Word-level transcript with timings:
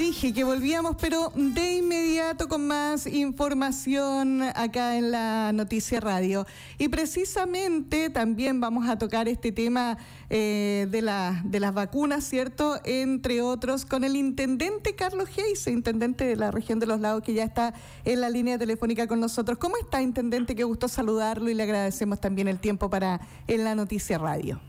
Dije 0.00 0.32
que 0.32 0.44
volvíamos, 0.44 0.96
pero 0.98 1.30
de 1.34 1.74
inmediato 1.74 2.48
con 2.48 2.66
más 2.66 3.06
información 3.06 4.40
acá 4.40 4.96
en 4.96 5.10
la 5.10 5.52
Noticia 5.52 6.00
Radio. 6.00 6.46
Y 6.78 6.88
precisamente 6.88 8.08
también 8.08 8.62
vamos 8.62 8.88
a 8.88 8.96
tocar 8.96 9.28
este 9.28 9.52
tema 9.52 9.98
eh, 10.30 10.88
de, 10.90 11.02
la, 11.02 11.42
de 11.44 11.60
las 11.60 11.74
vacunas, 11.74 12.24
¿cierto? 12.24 12.80
Entre 12.84 13.42
otros, 13.42 13.84
con 13.84 14.02
el 14.02 14.16
intendente 14.16 14.94
Carlos 14.94 15.28
Geis, 15.28 15.66
intendente 15.66 16.24
de 16.24 16.36
la 16.36 16.50
región 16.50 16.80
de 16.80 16.86
los 16.86 16.98
lagos, 16.98 17.22
que 17.22 17.34
ya 17.34 17.44
está 17.44 17.74
en 18.06 18.22
la 18.22 18.30
línea 18.30 18.56
telefónica 18.56 19.06
con 19.06 19.20
nosotros. 19.20 19.58
¿Cómo 19.58 19.76
está, 19.76 20.00
intendente? 20.00 20.56
Qué 20.56 20.64
gusto 20.64 20.88
saludarlo 20.88 21.50
y 21.50 21.54
le 21.54 21.64
agradecemos 21.64 22.18
también 22.18 22.48
el 22.48 22.58
tiempo 22.58 22.88
para 22.88 23.20
en 23.46 23.64
la 23.64 23.74
Noticia 23.74 24.16
Radio. 24.16 24.62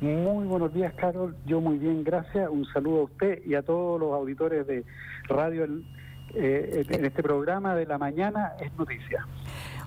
Muy 0.00 0.46
buenos 0.46 0.72
días, 0.72 0.92
Carol. 0.94 1.36
Yo 1.44 1.60
muy 1.60 1.76
bien, 1.76 2.04
gracias. 2.04 2.48
Un 2.48 2.64
saludo 2.66 3.00
a 3.00 3.04
usted 3.04 3.44
y 3.44 3.54
a 3.54 3.62
todos 3.62 3.98
los 3.98 4.12
auditores 4.12 4.64
de 4.66 4.84
radio 5.24 5.66
eh, 6.34 6.84
en 6.88 7.04
este 7.04 7.22
programa 7.22 7.74
de 7.74 7.84
la 7.84 7.98
mañana 7.98 8.52
es 8.60 8.72
noticia. 8.78 9.26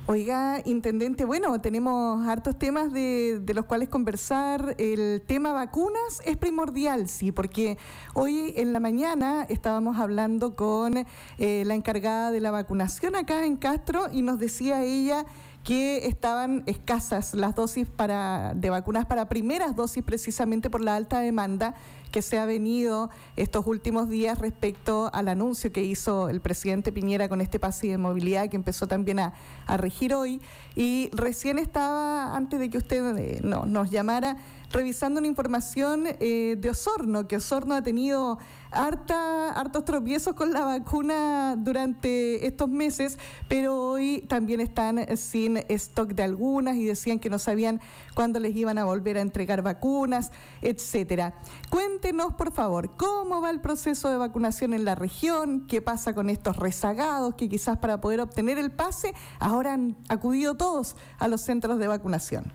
Oiga, 0.07 0.61
intendente, 0.65 1.23
bueno, 1.23 1.61
tenemos 1.61 2.27
hartos 2.27 2.57
temas 2.57 2.91
de, 2.91 3.39
de, 3.39 3.53
los 3.53 3.65
cuales 3.65 3.87
conversar. 3.87 4.75
El 4.77 5.21
tema 5.25 5.53
vacunas 5.53 6.21
es 6.25 6.35
primordial, 6.35 7.07
sí, 7.07 7.31
porque 7.31 7.77
hoy 8.13 8.53
en 8.57 8.73
la 8.73 8.81
mañana 8.81 9.45
estábamos 9.47 9.97
hablando 9.97 10.55
con 10.55 11.05
eh, 11.37 11.63
la 11.65 11.75
encargada 11.75 12.31
de 12.31 12.41
la 12.41 12.51
vacunación 12.51 13.15
acá 13.15 13.45
en 13.45 13.55
Castro 13.55 14.07
y 14.11 14.23
nos 14.23 14.39
decía 14.39 14.83
ella 14.83 15.25
que 15.63 16.07
estaban 16.07 16.63
escasas 16.65 17.33
las 17.33 17.55
dosis 17.55 17.87
para, 17.87 18.53
de 18.55 18.69
vacunas 18.69 19.05
para 19.05 19.29
primeras 19.29 19.75
dosis 19.75 20.03
precisamente 20.03 20.69
por 20.69 20.81
la 20.81 20.95
alta 20.95 21.19
demanda 21.19 21.75
que 22.11 22.21
se 22.21 22.37
ha 22.37 22.45
venido 22.45 23.09
estos 23.37 23.65
últimos 23.65 24.09
días 24.09 24.37
respecto 24.37 25.09
al 25.13 25.29
anuncio 25.29 25.71
que 25.71 25.83
hizo 25.83 26.29
el 26.29 26.41
presidente 26.41 26.91
Piñera 26.91 27.29
con 27.29 27.41
este 27.41 27.59
pase 27.59 27.87
de 27.87 27.97
movilidad 27.97 28.49
que 28.49 28.57
empezó 28.57 28.85
también 28.87 29.19
a, 29.19 29.33
regir 29.77 30.13
hoy. 30.13 30.41
Y 30.75 31.09
recién 31.13 31.57
estaba, 31.57 32.35
antes 32.35 32.59
de 32.59 32.69
que 32.69 32.77
usted 32.77 33.17
eh, 33.17 33.39
no, 33.41 33.65
nos 33.65 33.89
llamara, 33.89 34.35
revisando 34.69 35.19
una 35.19 35.27
información 35.27 36.03
eh, 36.19 36.57
de 36.59 36.69
Osorno, 36.69 37.27
que 37.27 37.37
Osorno 37.37 37.75
ha 37.75 37.81
tenido 37.81 38.37
harta, 38.71 39.51
hartos 39.51 39.85
tropiezos 39.85 40.33
con 40.33 40.53
la 40.53 40.65
vacuna 40.65 41.55
durante 41.57 42.45
estos 42.47 42.69
meses, 42.69 43.19
pero 43.47 43.77
hoy 43.77 44.23
también 44.27 44.61
están 44.61 45.17
sin 45.17 45.57
stock 45.69 46.09
de 46.13 46.23
algunas 46.23 46.75
y 46.75 46.85
decían 46.85 47.19
que 47.19 47.29
no 47.29 47.37
sabían 47.37 47.81
cuándo 48.13 48.39
les 48.39 48.55
iban 48.55 48.77
a 48.77 48.85
volver 48.85 49.17
a 49.17 49.21
entregar 49.21 49.61
vacunas, 49.61 50.31
etcétera. 50.61 51.33
Cuéntenos, 51.69 52.33
por 52.33 52.51
favor, 52.51 52.95
cómo 52.95 53.41
va 53.41 53.49
el 53.49 53.59
proceso 53.59 54.09
de 54.09 54.17
vacunación 54.17 54.73
en 54.73 54.85
la 54.85 54.95
región, 54.95 55.67
qué 55.67 55.81
pasa 55.81 56.13
con 56.13 56.29
estos 56.29 56.57
rezagados 56.57 57.35
que 57.35 57.49
quizás 57.49 57.77
para 57.77 57.99
poder 57.99 58.21
obtener 58.21 58.57
el 58.57 58.71
pase 58.71 59.13
ahora 59.39 59.73
han 59.73 59.97
acudido 60.09 60.55
todos 60.55 60.95
a 61.19 61.27
los 61.27 61.41
centros 61.41 61.77
de 61.79 61.87
vacunación. 61.87 62.45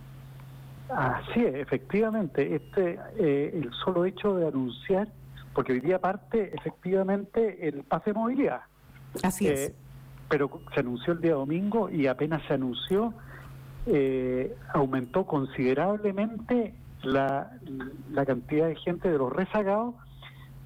Así 0.88 1.40
es, 1.40 1.54
efectivamente. 1.56 2.54
Este, 2.54 2.98
eh, 3.18 3.50
el 3.54 3.70
solo 3.84 4.04
hecho 4.04 4.36
de 4.36 4.46
anunciar, 4.46 5.08
porque 5.56 5.72
hoy 5.72 5.80
día 5.80 5.98
parte 5.98 6.54
efectivamente 6.54 7.66
el 7.66 7.82
pase 7.82 8.10
de 8.10 8.14
movilidad. 8.20 8.60
Así 9.22 9.48
es. 9.48 9.70
Eh, 9.70 9.74
pero 10.28 10.60
se 10.74 10.80
anunció 10.80 11.14
el 11.14 11.22
día 11.22 11.32
domingo 11.32 11.88
y 11.88 12.08
apenas 12.08 12.42
se 12.46 12.52
anunció, 12.52 13.14
eh, 13.86 14.54
aumentó 14.74 15.24
considerablemente 15.24 16.74
la, 17.02 17.52
la 18.12 18.26
cantidad 18.26 18.68
de 18.68 18.76
gente 18.76 19.10
de 19.10 19.16
los 19.16 19.32
rezagados, 19.32 19.94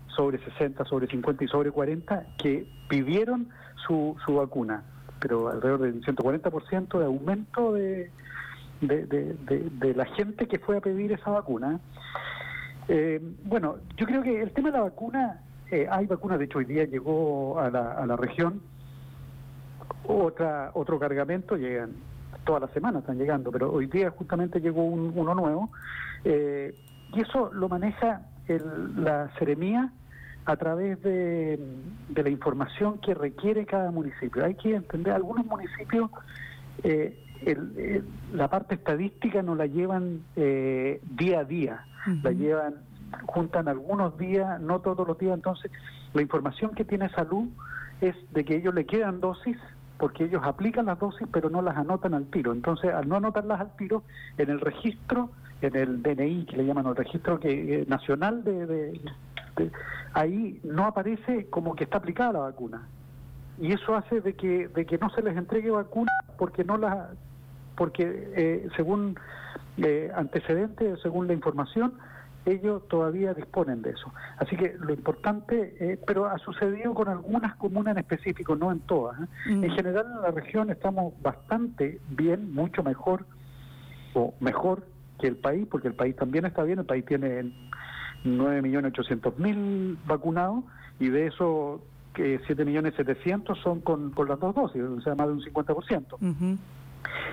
sobre 0.08 0.38
60, 0.38 0.84
sobre 0.86 1.06
50 1.06 1.44
y 1.44 1.46
sobre 1.46 1.70
40, 1.70 2.24
que 2.36 2.66
pidieron 2.88 3.48
su, 3.86 4.16
su 4.26 4.34
vacuna, 4.34 4.82
pero 5.20 5.50
alrededor 5.50 5.82
del 5.82 6.02
140% 6.02 6.98
de 6.98 7.04
aumento 7.04 7.72
de 7.74 8.10
de, 8.80 9.04
de, 9.06 9.68
de, 9.70 9.94
la 9.94 10.06
gente 10.06 10.48
que 10.48 10.58
fue 10.58 10.78
a 10.78 10.80
pedir 10.80 11.12
esa 11.12 11.30
vacuna. 11.30 11.80
Eh, 12.92 13.20
bueno, 13.44 13.76
yo 13.96 14.04
creo 14.04 14.20
que 14.20 14.42
el 14.42 14.50
tema 14.50 14.72
de 14.72 14.78
la 14.78 14.82
vacuna, 14.82 15.40
eh, 15.70 15.86
hay 15.88 16.06
vacunas, 16.06 16.40
de 16.40 16.46
hecho 16.46 16.58
hoy 16.58 16.64
día 16.64 16.84
llegó 16.86 17.60
a 17.60 17.70
la, 17.70 18.16
región. 18.16 18.60
Otra 20.08 20.72
otro 20.74 20.98
cargamento, 20.98 21.56
llegan 21.56 21.92
todas 22.44 22.62
las 22.62 22.72
semanas 22.72 23.02
están 23.02 23.16
llegando, 23.16 23.52
pero 23.52 23.72
hoy 23.72 23.86
día 23.86 24.10
justamente 24.10 24.60
llegó 24.60 24.82
uno 24.82 25.34
nuevo, 25.36 25.70
eh, 26.24 26.74
y 27.12 27.20
eso 27.20 27.52
lo 27.52 27.68
maneja 27.68 28.22
el, 28.48 29.04
la 29.04 29.30
seremía 29.38 29.92
a 30.46 30.56
través 30.56 31.00
de, 31.02 31.60
la 32.12 32.28
información 32.28 32.98
que 32.98 33.14
requiere 33.14 33.66
cada 33.66 33.92
municipio. 33.92 34.44
Hay 34.44 34.56
que 34.56 34.74
entender, 34.74 35.12
algunos 35.12 35.46
municipios 35.46 36.10
eh, 36.82 37.16
el, 37.46 38.04
la 38.32 38.48
parte 38.48 38.74
estadística 38.74 39.42
no 39.42 39.54
la 39.54 39.66
llevan 39.66 40.22
eh, 40.34 41.00
día 41.08 41.40
a 41.40 41.44
día, 41.44 41.84
la 42.22 42.32
llevan, 42.32 42.74
juntan 43.26 43.68
algunos 43.68 44.16
días, 44.18 44.60
no 44.60 44.80
todos 44.80 45.06
los 45.06 45.18
días, 45.18 45.34
entonces 45.34 45.70
la 46.12 46.22
información 46.22 46.74
que 46.74 46.84
tiene 46.84 47.08
salud 47.10 47.48
es 48.00 48.14
de 48.32 48.44
que 48.44 48.56
ellos 48.56 48.74
le 48.74 48.86
quedan 48.86 49.20
dosis 49.20 49.56
porque 49.98 50.24
ellos 50.24 50.42
aplican 50.44 50.86
las 50.86 50.98
dosis 50.98 51.28
pero 51.30 51.50
no 51.50 51.60
las 51.60 51.76
anotan 51.76 52.14
al 52.14 52.24
tiro. 52.26 52.52
Entonces, 52.52 52.92
al 52.92 53.06
no 53.06 53.16
anotarlas 53.16 53.60
al 53.60 53.76
tiro, 53.76 54.02
en 54.38 54.48
el 54.48 54.60
registro, 54.60 55.30
en 55.60 55.76
el 55.76 56.02
DNI, 56.02 56.46
que 56.46 56.56
le 56.56 56.64
llaman 56.64 56.86
el 56.86 56.96
registro 56.96 57.38
que, 57.38 57.82
eh, 57.82 57.84
nacional, 57.86 58.42
de, 58.42 58.66
de, 58.66 59.00
ahí 60.14 60.58
no 60.64 60.86
aparece 60.86 61.46
como 61.50 61.76
que 61.76 61.84
está 61.84 61.98
aplicada 61.98 62.32
la 62.32 62.38
vacuna. 62.40 62.88
Y 63.58 63.72
eso 63.72 63.94
hace 63.94 64.22
de 64.22 64.32
que, 64.32 64.68
de 64.68 64.86
que 64.86 64.96
no 64.96 65.10
se 65.10 65.20
les 65.20 65.36
entregue 65.36 65.70
vacuna 65.70 66.10
porque 66.38 66.64
no 66.64 66.78
la 66.78 67.10
porque 67.76 68.32
eh, 68.36 68.68
según 68.76 69.18
eh, 69.82 70.10
antecedentes, 70.14 71.00
según 71.02 71.26
la 71.26 71.32
información, 71.32 71.94
ellos 72.46 72.86
todavía 72.88 73.34
disponen 73.34 73.82
de 73.82 73.90
eso. 73.90 74.12
Así 74.38 74.56
que 74.56 74.74
lo 74.78 74.92
importante, 74.92 75.76
eh, 75.78 75.98
pero 76.06 76.26
ha 76.26 76.38
sucedido 76.38 76.94
con 76.94 77.08
algunas 77.08 77.56
comunas 77.56 77.92
en 77.92 77.98
específico, 77.98 78.56
no 78.56 78.72
en 78.72 78.80
todas. 78.80 79.20
¿eh? 79.20 79.26
Mm. 79.54 79.64
En 79.64 79.70
general 79.70 80.06
en 80.06 80.22
la 80.22 80.30
región 80.30 80.70
estamos 80.70 81.14
bastante 81.22 82.00
bien, 82.10 82.52
mucho 82.54 82.82
mejor 82.82 83.26
o 84.14 84.34
mejor 84.40 84.86
que 85.20 85.26
el 85.26 85.36
país, 85.36 85.66
porque 85.70 85.88
el 85.88 85.94
país 85.94 86.16
también 86.16 86.46
está 86.46 86.62
bien, 86.62 86.78
el 86.78 86.86
país 86.86 87.04
tiene 87.04 87.52
9.800.000 88.24 89.98
vacunados 90.06 90.64
y 90.98 91.08
de 91.08 91.26
eso 91.26 91.82
que 92.14 92.40
7.700.000 92.40 93.62
son 93.62 93.80
con, 93.80 94.10
con 94.10 94.28
las 94.28 94.40
dos 94.40 94.54
dosis, 94.54 94.82
o 94.82 95.00
sea, 95.02 95.14
más 95.14 95.28
de 95.28 95.34
un 95.34 95.42
50%. 95.42 96.58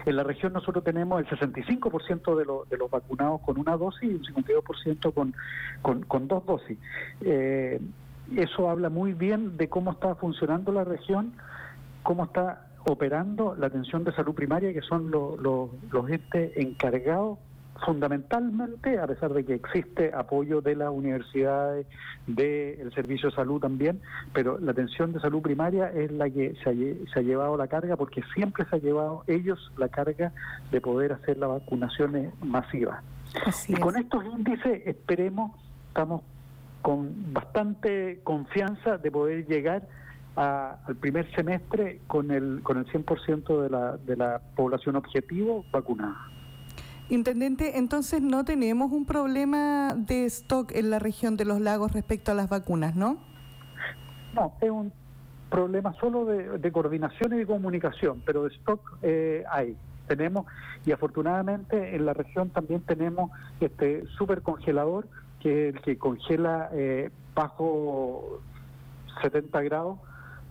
En 0.05 0.15
la 0.15 0.23
región 0.23 0.53
nosotros 0.53 0.83
tenemos 0.83 1.19
el 1.19 1.27
65% 1.27 2.35
de, 2.35 2.45
de 2.69 2.77
los 2.77 2.89
vacunados 2.89 3.41
con 3.41 3.59
una 3.59 3.75
dosis 3.77 4.03
y 4.03 4.13
un 4.13 4.23
52% 4.23 5.13
con, 5.13 5.35
con, 5.81 6.03
con, 6.03 6.27
dos 6.27 6.45
dosis. 6.45 6.77
Eh, 7.21 7.79
eso 8.35 8.69
habla 8.69 8.89
muy 8.89 9.13
bien 9.13 9.57
de 9.57 9.69
cómo 9.69 9.91
está 9.91 10.15
funcionando 10.15 10.71
la 10.71 10.83
región, 10.83 11.33
cómo 12.03 12.25
está 12.25 12.67
operando 12.85 13.55
la 13.55 13.67
atención 13.67 14.03
de 14.03 14.13
salud 14.13 14.33
primaria, 14.33 14.73
que 14.73 14.81
son 14.81 15.11
los 15.11 15.39
los 15.41 16.09
entes 16.09 16.55
encargados 16.55 17.37
fundamentalmente, 17.85 18.99
a 18.99 19.07
pesar 19.07 19.33
de 19.33 19.45
que 19.45 19.55
existe 19.55 20.11
apoyo 20.13 20.61
de 20.61 20.75
las 20.75 20.89
universidades, 20.89 21.87
del 22.25 22.93
servicio 22.93 23.29
de 23.29 23.35
salud 23.35 23.61
también, 23.61 24.01
pero 24.33 24.59
la 24.59 24.71
atención 24.71 25.13
de 25.13 25.19
salud 25.19 25.41
primaria 25.41 25.91
es 25.91 26.11
la 26.11 26.29
que 26.29 26.55
se 26.63 26.69
ha, 26.69 26.73
se 27.13 27.19
ha 27.19 27.21
llevado 27.21 27.57
la 27.57 27.67
carga 27.67 27.95
porque 27.95 28.21
siempre 28.33 28.65
se 28.69 28.75
ha 28.75 28.79
llevado 28.79 29.23
ellos 29.27 29.71
la 29.77 29.89
carga 29.89 30.31
de 30.71 30.81
poder 30.81 31.13
hacer 31.13 31.37
las 31.37 31.49
vacunaciones 31.49 32.33
masivas. 32.41 33.03
y 33.67 33.73
con 33.75 33.97
estos 33.97 34.25
índices 34.25 34.81
esperemos, 34.85 35.51
estamos 35.89 36.21
con 36.81 37.33
bastante 37.33 38.21
confianza 38.23 38.97
de 38.97 39.11
poder 39.11 39.45
llegar 39.47 39.83
al 40.35 40.95
primer 40.99 41.29
semestre 41.35 41.99
con 42.05 42.29
el 42.29 42.61
con 42.61 42.77
el 42.77 42.85
100% 42.85 43.61
de 43.63 43.69
la, 43.69 43.97
de 43.97 44.15
la 44.15 44.39
población 44.55 44.95
objetivo 44.95 45.65
vacunada. 45.71 46.36
Intendente, 47.09 47.77
entonces 47.77 48.21
no 48.21 48.43
tenemos 48.43 48.91
un 48.91 49.05
problema 49.05 49.93
de 49.95 50.25
stock 50.25 50.71
en 50.73 50.89
la 50.89 50.99
región 50.99 51.37
de 51.37 51.45
los 51.45 51.61
lagos 51.61 51.93
respecto 51.93 52.33
a 52.33 52.35
las 52.35 52.49
vacunas, 52.49 52.95
¿no? 52.95 53.17
No, 54.33 54.53
es 54.59 54.69
un 54.69 54.91
problema 55.49 55.93
solo 56.01 56.25
de, 56.25 56.71
coordinación 56.71 57.33
y 57.33 57.37
de 57.37 57.45
comunicación, 57.45 58.21
pero 58.25 58.43
de 58.43 58.49
stock 58.55 58.97
eh, 59.01 59.45
hay. 59.49 59.77
Tenemos, 60.07 60.45
y 60.85 60.91
afortunadamente 60.91 61.95
en 61.95 62.05
la 62.05 62.13
región 62.13 62.49
también 62.49 62.81
tenemos 62.81 63.31
este 63.59 64.05
supercongelador, 64.17 65.07
que 65.39 65.69
es 65.69 65.75
el 65.75 65.81
que 65.81 65.97
congela 65.97 66.69
eh, 66.73 67.09
bajo 67.33 68.41
70 69.21 69.61
grados, 69.63 69.97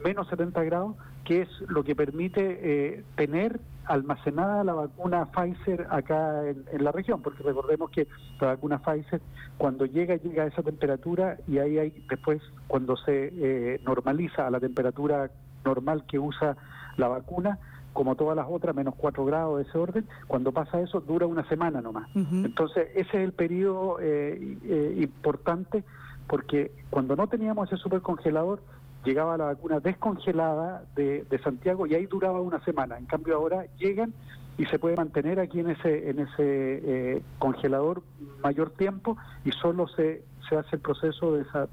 menos 0.05 0.29
70 0.29 0.63
grados, 0.65 0.97
que 1.25 1.43
es 1.43 1.49
lo 1.69 1.85
que 1.85 1.95
permite 1.95 2.59
eh, 2.63 3.05
tener 3.17 3.61
almacenada 3.87 4.65
la 4.65 4.75
vacuna 4.75 5.27
Pfizer 5.27 5.87
acá 5.91 6.43
en, 6.49 6.85
la 6.85 6.93
región, 6.93 7.23
porque 7.23 7.43
recordemos 7.43 7.91
que 7.91 8.07
la 8.41 8.49
vacuna 8.49 8.79
Pfizer 8.79 9.21
cuando 9.59 9.87
llega 9.87 10.17
llega 10.17 10.45
a 10.45 10.47
esa 10.47 10.63
temperatura 10.63 11.39
y 11.47 11.59
ahí 11.59 11.79
hay 11.79 12.05
después 12.09 12.43
cuando 12.67 12.97
se 12.97 13.33
eh, 13.33 13.81
normaliza 13.85 14.47
a 14.47 14.51
la 14.51 14.61
temperatura 14.61 15.31
normal 15.65 16.05
que 16.07 16.19
usa 16.19 16.57
la 16.97 17.09
vacuna, 17.09 17.59
como 17.93 18.15
todas 18.15 18.37
las 18.37 18.47
otras, 18.49 18.75
menos 18.75 18.95
4 18.97 19.25
grados 19.25 19.59
de 19.59 19.65
ese 19.65 19.79
orden, 19.79 20.07
cuando 20.27 20.53
pasa 20.53 20.81
eso 20.81 21.01
dura 21.01 21.27
una 21.27 21.49
semana 21.49 21.81
nomás. 21.81 22.09
Entonces 22.15 22.89
ese 22.95 23.09
es 23.09 23.25
el 23.25 23.33
periodo 23.33 23.99
eh, 24.01 24.59
eh, 24.65 24.95
importante 25.01 25.83
porque 26.27 26.73
cuando 26.91 27.17
no 27.17 27.27
teníamos 27.27 27.73
ese 27.73 27.81
supercongelador, 27.81 28.61
llegaba 29.07 29.39
la 29.39 29.45
vacuna 29.47 29.79
descongelada 29.81 30.83
de, 30.97 31.25
Santiago 31.43 31.87
y 31.87 31.95
ahí 31.95 32.07
duraba 32.07 32.41
una 32.41 32.63
semana. 32.65 32.99
En 32.99 33.07
cambio 33.07 33.37
ahora 33.37 33.67
llegan 33.79 34.13
y 34.59 34.67
se 34.67 34.79
puede 34.79 34.97
mantener 34.97 35.39
aquí 35.39 35.61
en 35.61 35.71
ese 35.71 36.11
en 36.11 36.19
ese 36.19 36.35
eh, 36.39 37.23
congelador 37.39 38.03
mayor 38.43 38.71
tiempo 38.71 39.17
y 39.45 39.53
solo 39.53 39.87
se, 39.87 40.23
hace 40.51 40.77
el 40.77 40.81
proceso 40.81 41.35
de 41.35 41.43
esa 41.43 41.69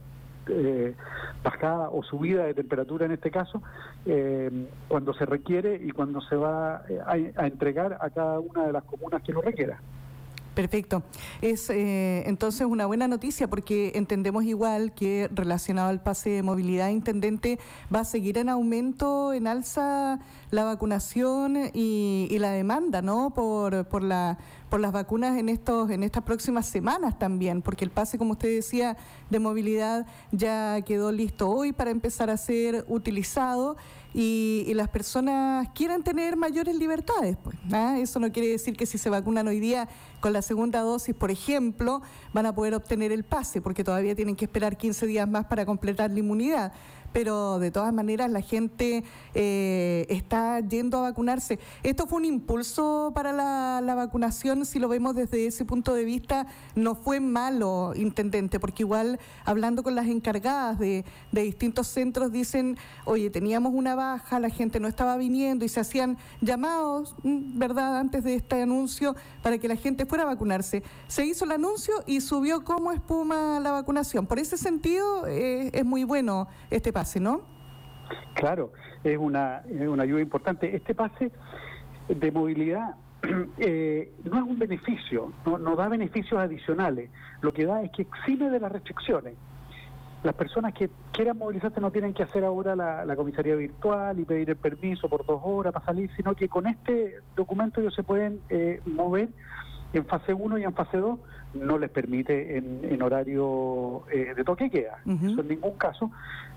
eh, 0.47 0.93
bajada 1.43 1.89
o 1.89 2.03
subida 2.03 2.43
de 2.43 2.53
temperatura 2.53 3.05
en 3.05 3.13
este 3.13 3.31
caso 3.31 3.63
eh, 4.05 4.67
cuando 4.89 5.13
se 5.13 5.25
requiere 5.25 5.79
y 5.81 5.91
cuando 5.91 6.21
se 6.21 6.35
va 6.35 6.83
a 7.07 7.47
entregar 7.47 7.97
a 8.01 8.09
cada 8.09 8.39
una 8.39 8.67
de 8.67 8.73
las 8.73 8.83
comunas 8.83 9.23
que 9.23 9.31
lo 9.31 9.41
requiera. 9.41 9.79
Perfecto. 10.53 11.01
Es 11.41 11.69
eh, 11.69 12.23
entonces 12.27 12.67
una 12.67 12.85
buena 12.85 13.07
noticia 13.07 13.47
porque 13.47 13.91
entendemos 13.95 14.43
igual 14.43 14.93
que 14.93 15.29
relacionado 15.33 15.89
al 15.89 16.01
pase 16.01 16.29
de 16.29 16.43
movilidad, 16.43 16.89
intendente, 16.89 17.59
va 17.93 18.01
a 18.01 18.05
seguir 18.05 18.37
en 18.37 18.49
aumento, 18.49 19.33
en 19.33 19.47
alza 19.47 20.19
la 20.51 20.63
vacunación 20.63 21.71
y, 21.73 22.37
la 22.37 22.51
demanda, 22.51 23.01
¿no? 23.01 23.31
Por, 23.33 23.85
por 23.85 24.03
la 24.03 24.37
por 24.69 24.79
las 24.79 24.91
vacunas 24.91 25.37
en 25.37 25.49
estos 25.49 25.91
en 25.91 26.01
estas 26.01 26.23
próximas 26.23 26.65
semanas 26.65 27.19
también, 27.19 27.61
porque 27.61 27.85
el 27.85 27.91
pase, 27.91 28.17
como 28.17 28.31
usted 28.31 28.49
decía, 28.49 28.97
de 29.29 29.39
movilidad 29.39 30.07
ya 30.31 30.81
quedó 30.81 31.11
listo 31.11 31.47
hoy 31.47 31.73
para 31.73 31.91
empezar 31.91 32.31
a 32.31 32.37
ser 32.37 32.83
utilizado 32.87 33.77
y, 34.13 34.71
las 34.73 34.89
personas 34.89 35.69
quieren 35.73 36.03
tener 36.03 36.35
mayores 36.35 36.75
libertades. 36.75 37.37
Pues, 37.43 37.55
¿ah? 37.71 37.97
Eso 37.99 38.19
no 38.19 38.31
quiere 38.31 38.49
decir 38.49 38.75
que 38.75 38.85
si 38.85 38.97
se 38.97 39.09
vacunan 39.09 39.47
hoy 39.47 39.59
día 39.59 39.87
con 40.23 40.31
la 40.31 40.41
segunda 40.41 40.79
dosis, 40.79 41.13
por 41.13 41.31
ejemplo, 41.31 42.01
van 42.31 42.45
a 42.45 42.55
poder 42.55 42.75
obtener 42.75 43.11
el 43.11 43.25
pase, 43.25 43.59
porque 43.59 43.83
todavía 43.83 44.15
tienen 44.15 44.37
que 44.37 44.45
esperar 44.45 44.77
15 44.77 45.05
días 45.05 45.27
más 45.27 45.47
para 45.47 45.65
completar 45.65 46.11
la 46.11 46.19
inmunidad 46.19 46.71
pero 47.13 47.59
de 47.59 47.71
todas 47.71 47.93
maneras 47.93 48.29
la 48.29 48.41
gente 48.41 49.03
eh, 49.35 50.05
está 50.09 50.59
yendo 50.59 50.97
a 50.97 51.01
vacunarse. 51.01 51.59
Esto 51.83 52.07
fue 52.07 52.17
un 52.17 52.25
impulso 52.25 53.11
para 53.13 53.31
la, 53.31 53.93
vacunación, 53.93 54.65
si 54.65 54.79
lo 54.79 54.87
vemos 54.87 55.15
desde 55.15 55.45
ese 55.45 55.65
punto 55.65 55.93
de 55.93 56.03
vista, 56.03 56.47
no 56.75 56.95
fue 56.95 57.19
malo, 57.19 57.93
intendente, 57.95 58.59
porque 58.59 58.81
igual 58.81 59.19
hablando 59.45 59.83
con 59.83 59.93
las 59.93 60.07
encargadas 60.07 60.79
de, 60.79 61.05
distintos 61.31 61.87
centros 61.87 62.31
dicen, 62.31 62.77
oye, 63.05 63.29
teníamos 63.29 63.73
una 63.75 63.93
baja, 63.93 64.39
la 64.39 64.49
gente 64.49 64.79
no 64.79 64.87
estaba 64.87 65.15
viniendo 65.17 65.63
y 65.63 65.69
se 65.69 65.79
hacían 65.79 66.17
llamados, 66.41 67.15
mm, 67.21 67.59
¿verdad?, 67.59 67.97
antes 67.97 68.23
de 68.23 68.35
este 68.35 68.63
anuncio 68.63 69.15
para 69.43 69.59
que 69.59 69.67
la 69.67 69.75
gente 69.75 70.07
fuera 70.07 70.23
a 70.23 70.27
vacunarse. 70.27 70.81
Se 71.07 71.25
hizo 71.25 71.45
el 71.45 71.51
anuncio 71.51 71.93
y 72.07 72.21
subió 72.21 72.63
como 72.63 72.91
espuma 72.91 73.59
la 73.59 73.71
vacunación. 73.71 74.25
Por 74.25 74.39
ese 74.39 74.57
sentido 74.57 75.27
eh, 75.27 75.69
es 75.73 75.85
muy 75.85 76.03
bueno 76.03 76.47
este 76.71 76.91
paso. 76.91 77.02
¿No? 77.19 77.41
Claro, 78.33 78.71
es 79.03 79.17
una, 79.17 79.63
una 79.69 80.03
ayuda 80.03 80.21
importante. 80.21 80.75
Este 80.75 80.95
pase 80.95 81.31
de 82.07 82.31
movilidad 82.31 82.95
eh, 83.57 84.11
no 84.23 84.37
es 84.37 84.43
un 84.43 84.59
beneficio, 84.59 85.31
no, 85.45 85.75
da 85.75 85.87
beneficios 85.87 86.39
adicionales. 86.39 87.09
Lo 87.41 87.53
que 87.53 87.65
da 87.65 87.81
es 87.83 87.91
que 87.91 88.03
exime 88.03 88.49
de 88.49 88.59
las 88.59 88.71
restricciones. 88.71 89.35
Las 90.23 90.35
personas 90.35 90.73
que 90.73 90.89
quieran 91.11 91.37
movilizarse 91.37 91.81
no 91.81 91.91
tienen 91.91 92.13
que 92.13 92.23
hacer 92.23 92.45
ahora 92.45 92.75
la, 92.75 93.15
comisaría 93.15 93.55
virtual 93.55 94.17
y 94.19 94.23
pedir 94.23 94.49
el 94.49 94.55
permiso 94.55 95.09
por 95.09 95.25
dos 95.25 95.41
horas 95.43 95.73
para 95.73 95.85
salir, 95.85 96.09
sino 96.15 96.33
que 96.33 96.47
con 96.47 96.65
este 96.65 97.19
documento 97.35 97.81
ellos 97.81 97.93
se 97.93 98.03
pueden 98.03 98.39
eh, 98.49 98.79
mover 98.85 99.29
en 99.91 100.05
fase 100.05 100.33
1 100.33 100.57
y 100.59 100.63
en 100.63 100.73
fase 100.73 100.97
2 100.97 101.19
no 101.55 101.77
les 101.77 101.89
permite 101.89 102.57
en, 102.57 103.01
horario 103.01 104.03
eh, 104.11 104.33
de 104.35 104.43
toque 104.43 104.69
queda. 104.69 104.99
Eso 105.05 105.41
en 105.41 105.47
ningún 105.47 105.77
caso, 105.77 106.09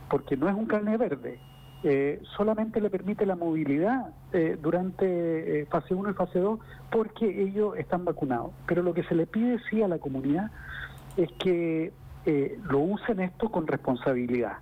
porque 0.09 0.37
no 0.37 0.49
es 0.49 0.55
un 0.55 0.67
carne 0.67 0.97
verde. 0.97 1.39
Eh, 1.83 2.21
solamente 2.37 2.81
le 2.81 2.91
permite 2.91 3.27
la 3.27 3.37
movilidad 3.37 4.09
eh, 4.33 4.59
durante 4.61 5.67
fase 5.71 5.95
1 5.95 6.11
y 6.11 6.15
fase 6.15 6.41
2 6.41 6.59
porque 6.91 7.43
ellos 7.43 7.77
están 7.77 8.05
vacunados. 8.05 8.53
Pero 8.67 8.83
lo 8.83 8.95
que 8.95 9.05
se 9.05 9.15
le 9.15 9.27
pide 9.27 9.59
sí 9.71 9.83
a 9.83 9.89
la 9.89 9.99
comunidad 9.99 10.51
es 11.17 11.31
que 11.39 11.93
lo 12.69 12.81
usen 12.81 13.21
esto 13.21 13.51
con 13.53 13.69
responsabilidad. 13.69 14.55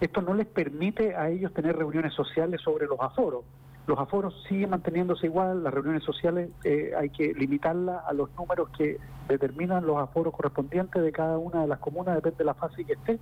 Esto 0.00 0.22
no 0.22 0.32
les 0.32 0.46
permite 0.46 1.14
a 1.14 1.28
ellos 1.28 1.52
tener 1.52 1.76
reuniones 1.76 2.14
sociales 2.14 2.62
sobre 2.62 2.86
los 2.86 2.98
aforos 3.00 3.44
los 3.86 3.98
aforos 3.98 4.34
siguen 4.48 4.70
manteniéndose 4.70 5.26
igual, 5.26 5.64
las 5.64 5.74
reuniones 5.74 6.04
sociales 6.04 6.50
eh, 6.62 6.92
hay 6.96 7.10
que 7.10 7.34
limitarlas 7.34 8.04
a 8.06 8.12
los 8.12 8.30
números 8.36 8.68
que 8.76 8.98
determinan 9.28 9.86
los 9.86 9.98
aforos 9.98 10.34
correspondientes 10.34 11.02
de 11.02 11.10
cada 11.10 11.36
una 11.38 11.62
de 11.62 11.66
las 11.66 11.80
comunas, 11.80 12.14
depende 12.14 12.38
de 12.38 12.44
la 12.44 12.54
fase 12.54 12.84
que 12.84 12.92
esté. 12.92 13.18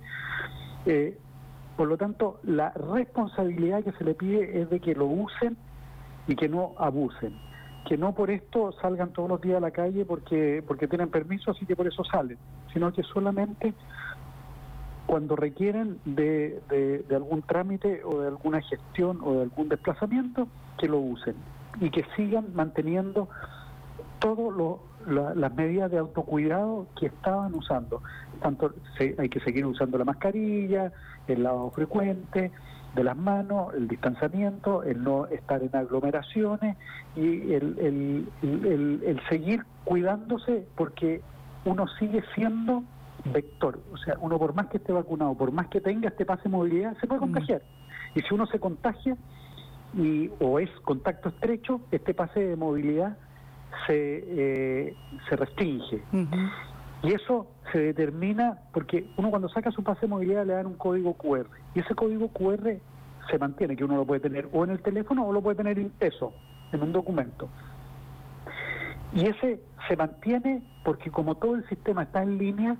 Por 1.81 1.87
lo 1.87 1.97
tanto, 1.97 2.39
la 2.43 2.69
responsabilidad 2.69 3.83
que 3.83 3.91
se 3.93 4.03
le 4.03 4.13
pide 4.13 4.61
es 4.61 4.69
de 4.69 4.79
que 4.79 4.93
lo 4.93 5.07
usen 5.07 5.57
y 6.27 6.35
que 6.35 6.47
no 6.47 6.73
abusen. 6.77 7.35
Que 7.89 7.97
no 7.97 8.13
por 8.13 8.29
esto 8.29 8.71
salgan 8.83 9.13
todos 9.13 9.27
los 9.27 9.41
días 9.41 9.57
a 9.57 9.61
la 9.61 9.71
calle 9.71 10.05
porque, 10.05 10.63
porque 10.67 10.87
tienen 10.87 11.09
permiso, 11.09 11.49
así 11.49 11.65
que 11.65 11.75
por 11.75 11.87
eso 11.87 12.03
salen, 12.03 12.37
sino 12.71 12.93
que 12.93 13.01
solamente 13.01 13.73
cuando 15.07 15.35
requieren 15.35 15.97
de, 16.05 16.61
de, 16.69 17.15
algún 17.15 17.41
trámite 17.41 18.03
o 18.03 18.21
de 18.21 18.27
alguna 18.27 18.61
gestión 18.61 19.17
o 19.23 19.37
de 19.37 19.41
algún 19.41 19.67
desplazamiento, 19.67 20.47
que 20.77 20.87
lo 20.87 20.99
usen 20.99 21.33
y 21.79 21.89
que 21.89 22.05
sigan 22.15 22.53
manteniendo 22.53 23.27
todas 24.19 24.77
las 25.07 25.55
medidas 25.55 25.89
de 25.89 25.97
autocuidado 25.97 26.85
que 26.95 27.07
estaban 27.07 27.55
usando. 27.55 28.03
Tanto 28.41 28.73
hay 28.99 29.29
que 29.29 29.39
seguir 29.41 29.65
usando 29.65 29.97
la 29.97 30.05
mascarilla, 30.05 30.91
el 31.27 31.43
lavado 31.43 31.71
frecuente 31.71 32.51
de 32.95 33.03
las 33.03 33.15
manos, 33.15 33.73
el 33.73 33.87
distanciamiento, 33.87 34.83
el 34.83 35.03
no 35.03 35.27
estar 35.27 35.61
en 35.63 35.73
aglomeraciones 35.73 36.75
y 37.15 37.53
el, 37.53 38.27
el, 38.41 39.03
el 39.05 39.21
seguir 39.29 39.63
cuidándose 39.85 40.65
porque 40.75 41.21
uno 41.63 41.87
sigue 41.99 42.23
siendo 42.35 42.83
vector. 43.25 43.79
O 43.93 43.97
sea, 43.97 44.17
uno 44.19 44.37
por 44.37 44.53
más 44.53 44.67
que 44.67 44.77
esté 44.77 44.91
vacunado, 44.91 45.35
por 45.35 45.51
más 45.51 45.67
que 45.67 45.81
tenga 45.81 46.09
este 46.09 46.25
pase 46.25 46.43
de 46.43 46.49
movilidad, 46.49 46.97
se 46.99 47.07
puede 47.07 47.21
mm. 47.21 47.23
contagiar. 47.23 47.61
Y 48.15 48.21
si 48.21 48.33
uno 48.33 48.45
se 48.47 48.59
contagia 48.59 49.15
y 49.97 50.29
o 50.39 50.59
es 50.59 50.69
contacto 50.83 51.29
estrecho, 51.29 51.81
este 51.91 52.13
pase 52.13 52.39
de 52.39 52.55
movilidad 52.55 53.17
se, 53.87 54.23
eh, 54.27 54.95
se 55.29 55.35
restringe. 55.35 56.01
Y 57.03 57.13
eso 57.13 57.47
se 57.71 57.79
determina 57.79 58.59
porque 58.73 59.07
uno 59.17 59.29
cuando 59.29 59.49
saca 59.49 59.71
su 59.71 59.83
pase 59.83 60.01
de 60.01 60.07
movilidad 60.07 60.45
le 60.45 60.53
dan 60.53 60.67
un 60.67 60.75
código 60.75 61.13
QR. 61.13 61.47
Y 61.73 61.79
ese 61.79 61.95
código 61.95 62.27
QR 62.29 62.77
se 63.29 63.37
mantiene, 63.39 63.75
que 63.75 63.83
uno 63.83 63.95
lo 63.95 64.05
puede 64.05 64.21
tener 64.21 64.47
o 64.51 64.63
en 64.63 64.71
el 64.71 64.81
teléfono 64.81 65.25
o 65.25 65.33
lo 65.33 65.41
puede 65.41 65.57
tener 65.57 65.79
impreso 65.79 66.33
en 66.71 66.83
un 66.83 66.91
documento. 66.91 67.49
Y 69.13 69.25
ese 69.25 69.59
se 69.87 69.95
mantiene 69.95 70.61
porque 70.83 71.11
como 71.11 71.35
todo 71.35 71.55
el 71.55 71.67
sistema 71.67 72.03
está 72.03 72.23
en 72.23 72.37
línea, 72.37 72.77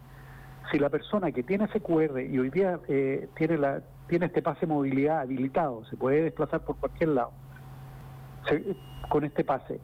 si 0.72 0.80
la 0.80 0.90
persona 0.90 1.32
que 1.32 1.44
tiene 1.44 1.66
ese 1.66 1.82
QR 1.82 2.22
y 2.22 2.40
hoy 2.40 2.50
día 2.50 2.80
eh, 2.88 3.28
tiene, 3.36 3.58
la, 3.58 3.82
tiene 4.08 4.28
este 4.28 4.42
pase 4.42 4.62
de 4.62 4.68
movilidad 4.68 5.20
habilitado, 5.20 5.84
se 5.86 5.98
puede 5.98 6.24
desplazar 6.24 6.62
por 6.62 6.78
cualquier 6.78 7.10
lado 7.10 7.32
con 9.10 9.24
este 9.24 9.44
pase, 9.44 9.80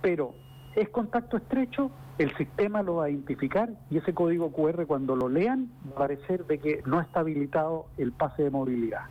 pero 0.00 0.34
es 0.74 0.88
contacto 0.90 1.36
estrecho, 1.36 1.90
el 2.18 2.34
sistema 2.36 2.82
lo 2.82 2.96
va 2.96 3.06
a 3.06 3.10
identificar 3.10 3.70
y 3.90 3.98
ese 3.98 4.12
código 4.12 4.52
QR 4.52 4.86
cuando 4.86 5.16
lo 5.16 5.28
lean 5.28 5.70
va 5.88 5.92
a 5.92 5.98
parecer 5.98 6.46
de 6.46 6.58
que 6.58 6.82
no 6.86 7.00
está 7.00 7.20
habilitado 7.20 7.86
el 7.96 8.12
pase 8.12 8.44
de 8.44 8.50
movilidad. 8.50 9.06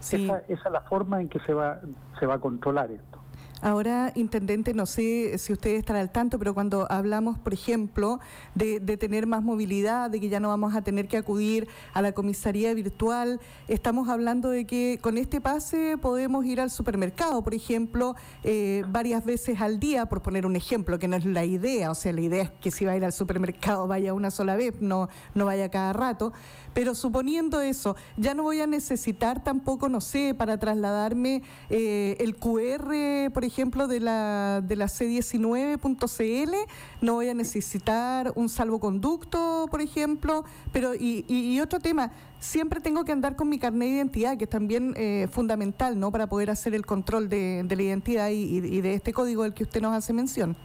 Esa, 0.00 0.38
esa 0.48 0.68
es 0.68 0.72
la 0.72 0.82
forma 0.82 1.20
en 1.20 1.28
que 1.28 1.40
se 1.40 1.54
va, 1.54 1.80
se 2.18 2.26
va 2.26 2.34
a 2.34 2.38
controlar 2.38 2.90
esto. 2.90 3.23
Ahora, 3.60 4.12
intendente, 4.14 4.74
no 4.74 4.84
sé 4.84 5.38
si 5.38 5.52
ustedes 5.52 5.78
están 5.78 5.96
al 5.96 6.10
tanto, 6.10 6.38
pero 6.38 6.52
cuando 6.52 6.86
hablamos, 6.90 7.38
por 7.38 7.54
ejemplo, 7.54 8.20
de, 8.54 8.78
tener 8.98 9.26
más 9.26 9.42
movilidad, 9.42 10.10
de 10.10 10.20
que 10.20 10.28
ya 10.28 10.38
no 10.38 10.48
vamos 10.48 10.74
a 10.74 10.82
tener 10.82 11.08
que 11.08 11.16
acudir 11.16 11.66
a 11.94 12.02
la 12.02 12.12
comisaría 12.12 12.74
virtual, 12.74 13.40
estamos 13.66 14.08
hablando 14.08 14.50
de 14.50 14.66
que 14.66 14.98
con 15.00 15.16
este 15.16 15.40
pase 15.40 15.96
podemos 15.96 16.44
ir 16.44 16.60
al 16.60 16.70
supermercado, 16.70 17.42
por 17.42 17.54
ejemplo, 17.54 18.16
eh, 18.42 18.84
varias 18.88 19.24
veces 19.24 19.60
al 19.62 19.80
día, 19.80 20.06
por 20.06 20.20
poner 20.20 20.44
un 20.44 20.56
ejemplo, 20.56 20.98
que 20.98 21.08
no 21.08 21.16
es 21.16 21.24
la 21.24 21.44
idea, 21.44 21.90
o 21.90 21.94
sea, 21.94 22.12
la 22.12 22.20
idea 22.20 22.42
es 22.42 22.50
que 22.60 22.70
si 22.70 22.84
va 22.84 22.92
a 22.92 22.96
ir 22.96 23.04
al 23.04 23.12
supermercado 23.14 23.86
vaya 23.88 24.12
una 24.12 24.30
sola 24.30 24.56
vez, 24.56 24.74
no, 24.80 25.08
no 25.34 25.46
vaya 25.46 25.70
cada 25.70 25.94
rato, 25.94 26.34
pero 26.74 26.94
suponiendo 26.94 27.60
eso, 27.60 27.96
ya 28.16 28.34
no 28.34 28.42
voy 28.42 28.60
a 28.60 28.66
necesitar 28.66 29.42
tampoco, 29.42 29.88
no 29.88 30.00
sé, 30.00 30.34
para 30.34 30.58
trasladarme 30.58 31.42
eh, 31.70 32.16
el 32.18 32.36
QR, 32.36 33.32
por 33.32 33.44
ejemplo, 33.44 33.53
ejemplo, 33.54 33.86
de 33.86 34.00
la, 34.00 34.60
de 34.62 34.74
la 34.74 34.86
C19.cl, 34.86 36.54
no 37.00 37.14
voy 37.14 37.28
a 37.28 37.34
necesitar 37.34 38.32
un 38.34 38.48
salvoconducto, 38.48 39.68
por 39.70 39.80
ejemplo, 39.80 40.44
pero 40.72 40.94
y, 40.94 41.24
y, 41.28 41.60
otro 41.60 41.78
tema, 41.78 42.10
siempre 42.40 42.80
tengo 42.80 43.04
que 43.04 43.12
andar 43.12 43.36
con 43.36 43.48
mi 43.48 43.58
carnet 43.58 43.88
de 43.88 43.94
identidad, 43.94 44.36
que 44.36 44.44
es 44.44 44.50
también 44.50 44.94
eh, 44.96 45.28
fundamental, 45.30 45.98
¿no?, 45.98 46.10
para 46.10 46.26
poder 46.26 46.50
hacer 46.50 46.74
el 46.74 46.84
control 46.84 47.28
de, 47.28 47.64
la 47.68 47.82
identidad 47.82 48.30
y, 48.30 48.80
de 48.80 48.94
este 48.94 49.12
código 49.12 49.44
del 49.44 49.54
que 49.54 49.62
usted 49.62 49.80
nos 49.80 49.94
hace 49.94 50.12
mención. 50.12 50.56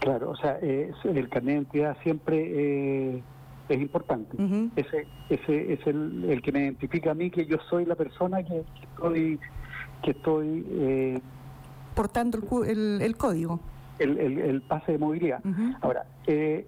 Claro, 0.00 0.30
o 0.30 0.36
sea, 0.36 0.58
el 0.58 1.28
carnet 1.30 1.46
de 1.46 1.52
identidad 1.52 1.96
siempre... 2.02 3.16
Eh 3.16 3.22
es 3.68 3.82
importante. 3.82 4.34
Ese, 4.76 5.06
ese 5.28 5.74
es 5.74 5.86
el, 5.86 6.24
el, 6.26 6.40
que 6.40 6.52
me 6.52 6.60
identifica 6.60 7.10
a 7.10 7.14
mí 7.14 7.30
que 7.30 7.44
yo 7.44 7.58
soy 7.68 7.84
la 7.84 7.96
persona 7.96 8.42
que, 8.42 8.64
estoy 8.82 9.38
que 10.02 10.12
estoy 10.12 10.64
eh, 10.70 11.20
portando 11.98 12.38
el, 12.64 13.02
el, 13.02 13.16
código. 13.16 13.58
El, 13.98 14.18
el, 14.18 14.62
pase 14.62 14.92
de 14.92 14.98
movilidad. 14.98 15.40
Ahora, 15.80 16.06
eh, 16.28 16.64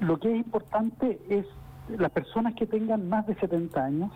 lo 0.00 0.18
que 0.18 0.32
es 0.32 0.36
importante 0.36 1.20
es 1.30 1.46
las 1.96 2.10
personas 2.10 2.54
que 2.54 2.66
tengan 2.66 3.08
más 3.08 3.28
de 3.28 3.36
70 3.36 3.80
años, 3.80 4.10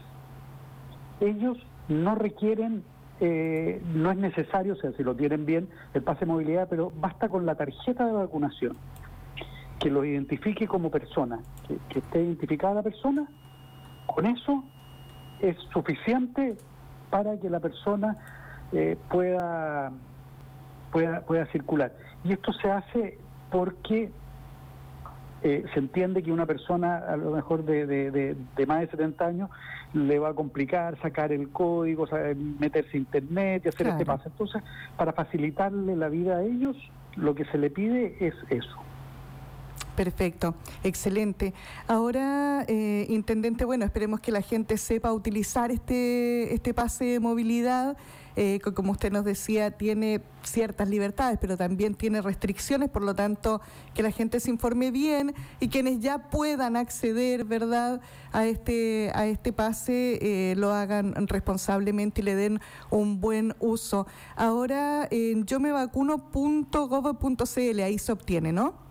ellos 1.20 1.56
no 1.88 2.16
requieren, 2.16 2.82
eh, 3.20 3.80
no 3.94 4.10
es 4.10 4.16
necesario, 4.16 4.72
o 4.72 4.76
sea, 4.76 4.90
si 4.96 5.04
lo 5.04 5.14
tienen 5.14 5.46
bien, 5.46 5.68
el 5.94 6.02
pase 6.02 6.20
de 6.20 6.32
movilidad, 6.32 6.66
pero 6.68 6.90
basta 7.00 7.28
con 7.28 7.46
la 7.46 7.54
tarjeta 7.54 8.04
de 8.04 8.12
vacunación 8.12 8.76
que 9.78 9.88
lo 9.88 10.04
identifique 10.04 10.66
como 10.66 10.90
persona, 10.90 11.38
que, 11.68 12.00
esté 12.00 12.22
identificada 12.22 12.74
la 12.74 12.82
persona, 12.82 13.28
con 14.06 14.26
eso 14.26 14.64
es 15.40 15.56
suficiente 15.72 16.56
para 17.08 17.38
que 17.38 17.48
la 17.48 17.60
persona 17.60 18.16
eh, 18.72 18.96
pueda, 19.10 19.92
pueda, 20.90 21.20
pueda 21.22 21.46
circular. 21.46 21.92
Y 22.24 22.32
esto 22.32 22.52
se 22.52 22.70
hace 22.70 23.18
porque 23.50 24.10
eh, 25.42 25.64
se 25.74 25.80
entiende 25.80 26.22
que 26.22 26.30
una 26.30 26.46
persona 26.46 26.98
a 26.98 27.16
lo 27.16 27.32
mejor 27.32 27.64
de, 27.64 27.86
de, 27.86 28.66
más 28.66 28.80
de 28.80 28.86
70 28.88 29.26
años 29.26 29.50
le 29.92 30.18
va 30.20 30.30
a 30.30 30.34
complicar 30.34 30.96
sacar 31.00 31.32
el 31.32 31.50
código, 31.50 32.06
meterse 32.60 32.96
a 32.96 33.00
internet 33.00 33.62
y 33.64 33.68
hacer 33.68 33.88
este 33.88 34.06
paso. 34.06 34.24
Entonces, 34.26 34.62
para 34.96 35.12
facilitarle 35.12 35.96
la 35.96 36.08
vida 36.08 36.36
a 36.36 36.42
ellos, 36.42 36.76
lo 37.16 37.34
que 37.34 37.44
se 37.46 37.58
le 37.58 37.70
pide 37.70 38.16
es 38.20 38.34
eso. 38.50 38.76
Perfecto, 39.96 40.54
excelente. 40.84 41.52
Ahora, 41.86 42.64
eh, 42.66 43.06
intendente, 43.10 43.66
bueno, 43.66 43.84
esperemos 43.84 44.20
que 44.20 44.32
la 44.32 44.40
gente 44.40 44.78
sepa 44.78 45.12
utilizar 45.12 45.70
este, 45.70 46.54
este 46.54 46.72
pase 46.72 47.04
de 47.04 47.20
movilidad. 47.20 47.98
Eh, 48.34 48.60
como 48.74 48.92
usted 48.92 49.12
nos 49.12 49.26
decía, 49.26 49.72
tiene 49.72 50.22
ciertas 50.42 50.88
libertades, 50.88 51.36
pero 51.38 51.58
también 51.58 51.94
tiene 51.94 52.22
restricciones, 52.22 52.88
por 52.88 53.02
lo 53.02 53.14
tanto, 53.14 53.60
que 53.92 54.02
la 54.02 54.10
gente 54.10 54.40
se 54.40 54.48
informe 54.48 54.90
bien 54.90 55.34
y 55.60 55.68
quienes 55.68 56.00
ya 56.00 56.30
puedan 56.30 56.76
acceder, 56.76 57.44
¿verdad?, 57.44 58.00
a 58.32 58.46
este, 58.46 59.12
a 59.14 59.26
este 59.26 59.52
pase, 59.52 60.18
eh, 60.22 60.54
lo 60.56 60.72
hagan 60.72 61.12
responsablemente 61.28 62.22
y 62.22 62.24
le 62.24 62.34
den 62.34 62.60
un 62.88 63.20
buen 63.20 63.54
uso. 63.60 64.06
Ahora, 64.36 65.06
en 65.10 65.44
yo 65.44 65.60
me 65.60 65.70
vacuno.gov.cl, 65.70 67.80
ahí 67.80 67.98
se 67.98 68.12
obtiene, 68.12 68.52
¿no? 68.52 68.81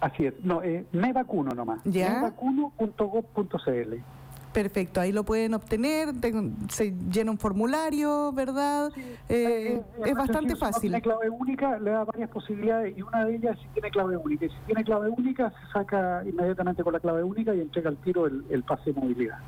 Así 0.00 0.26
es, 0.26 0.34
no, 0.42 0.60
eh, 0.62 0.86
me 0.92 1.12
vacuno 1.12 1.54
nomás. 1.54 1.84
Mevacuno.gov.cl. 1.84 3.94
Perfecto, 4.52 5.00
ahí 5.00 5.12
lo 5.12 5.22
pueden 5.24 5.54
obtener, 5.54 6.08
se 6.70 6.90
llena 6.90 7.30
un 7.30 7.38
formulario, 7.38 8.32
¿verdad? 8.32 8.90
Eh, 9.28 9.28
eh, 9.28 9.80
es 10.06 10.14
bastante 10.14 10.56
fácil. 10.56 10.80
Si 10.80 10.88
tiene 10.88 11.02
clave 11.02 11.30
única, 11.30 11.78
le 11.78 11.92
da 11.92 12.02
varias 12.02 12.30
posibilidades 12.30 12.98
y 12.98 13.02
una 13.02 13.26
de 13.26 13.36
ellas 13.36 13.56
si 13.60 13.68
tiene 13.68 13.90
clave 13.90 14.16
única. 14.16 14.46
Y 14.46 14.48
si 14.48 14.56
tiene 14.66 14.82
clave 14.82 15.08
única, 15.08 15.50
se 15.50 15.72
saca 15.72 16.24
inmediatamente 16.26 16.82
con 16.82 16.94
la 16.94 17.00
clave 17.00 17.22
única 17.22 17.54
y 17.54 17.60
entrega 17.60 17.90
al 17.90 17.98
tiro 17.98 18.26
el, 18.26 18.44
el 18.50 18.64
pase 18.64 18.92
de 18.92 19.00
movilidad. 19.00 19.38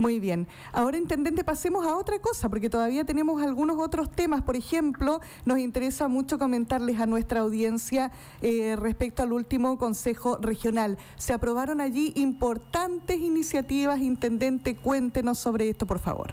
Muy 0.00 0.18
bien. 0.18 0.48
Ahora, 0.72 0.96
intendente, 0.96 1.44
pasemos 1.44 1.86
a 1.86 1.94
otra 1.94 2.18
cosa, 2.20 2.48
porque 2.48 2.70
todavía 2.70 3.04
tenemos 3.04 3.42
algunos 3.42 3.76
otros 3.78 4.10
temas. 4.10 4.40
Por 4.40 4.56
ejemplo, 4.56 5.20
nos 5.44 5.58
interesa 5.58 6.08
mucho 6.08 6.38
comentarles 6.38 6.98
a 6.98 7.04
nuestra 7.04 7.40
audiencia 7.40 8.10
eh, 8.40 8.76
respecto 8.76 9.22
al 9.22 9.34
último 9.34 9.76
Consejo 9.76 10.38
Regional. 10.40 10.96
Se 11.16 11.34
aprobaron 11.34 11.82
allí 11.82 12.14
importantes 12.16 13.20
iniciativas. 13.20 14.00
Intendente, 14.00 14.74
cuéntenos 14.74 15.38
sobre 15.38 15.68
esto, 15.68 15.84
por 15.84 15.98
favor. 15.98 16.32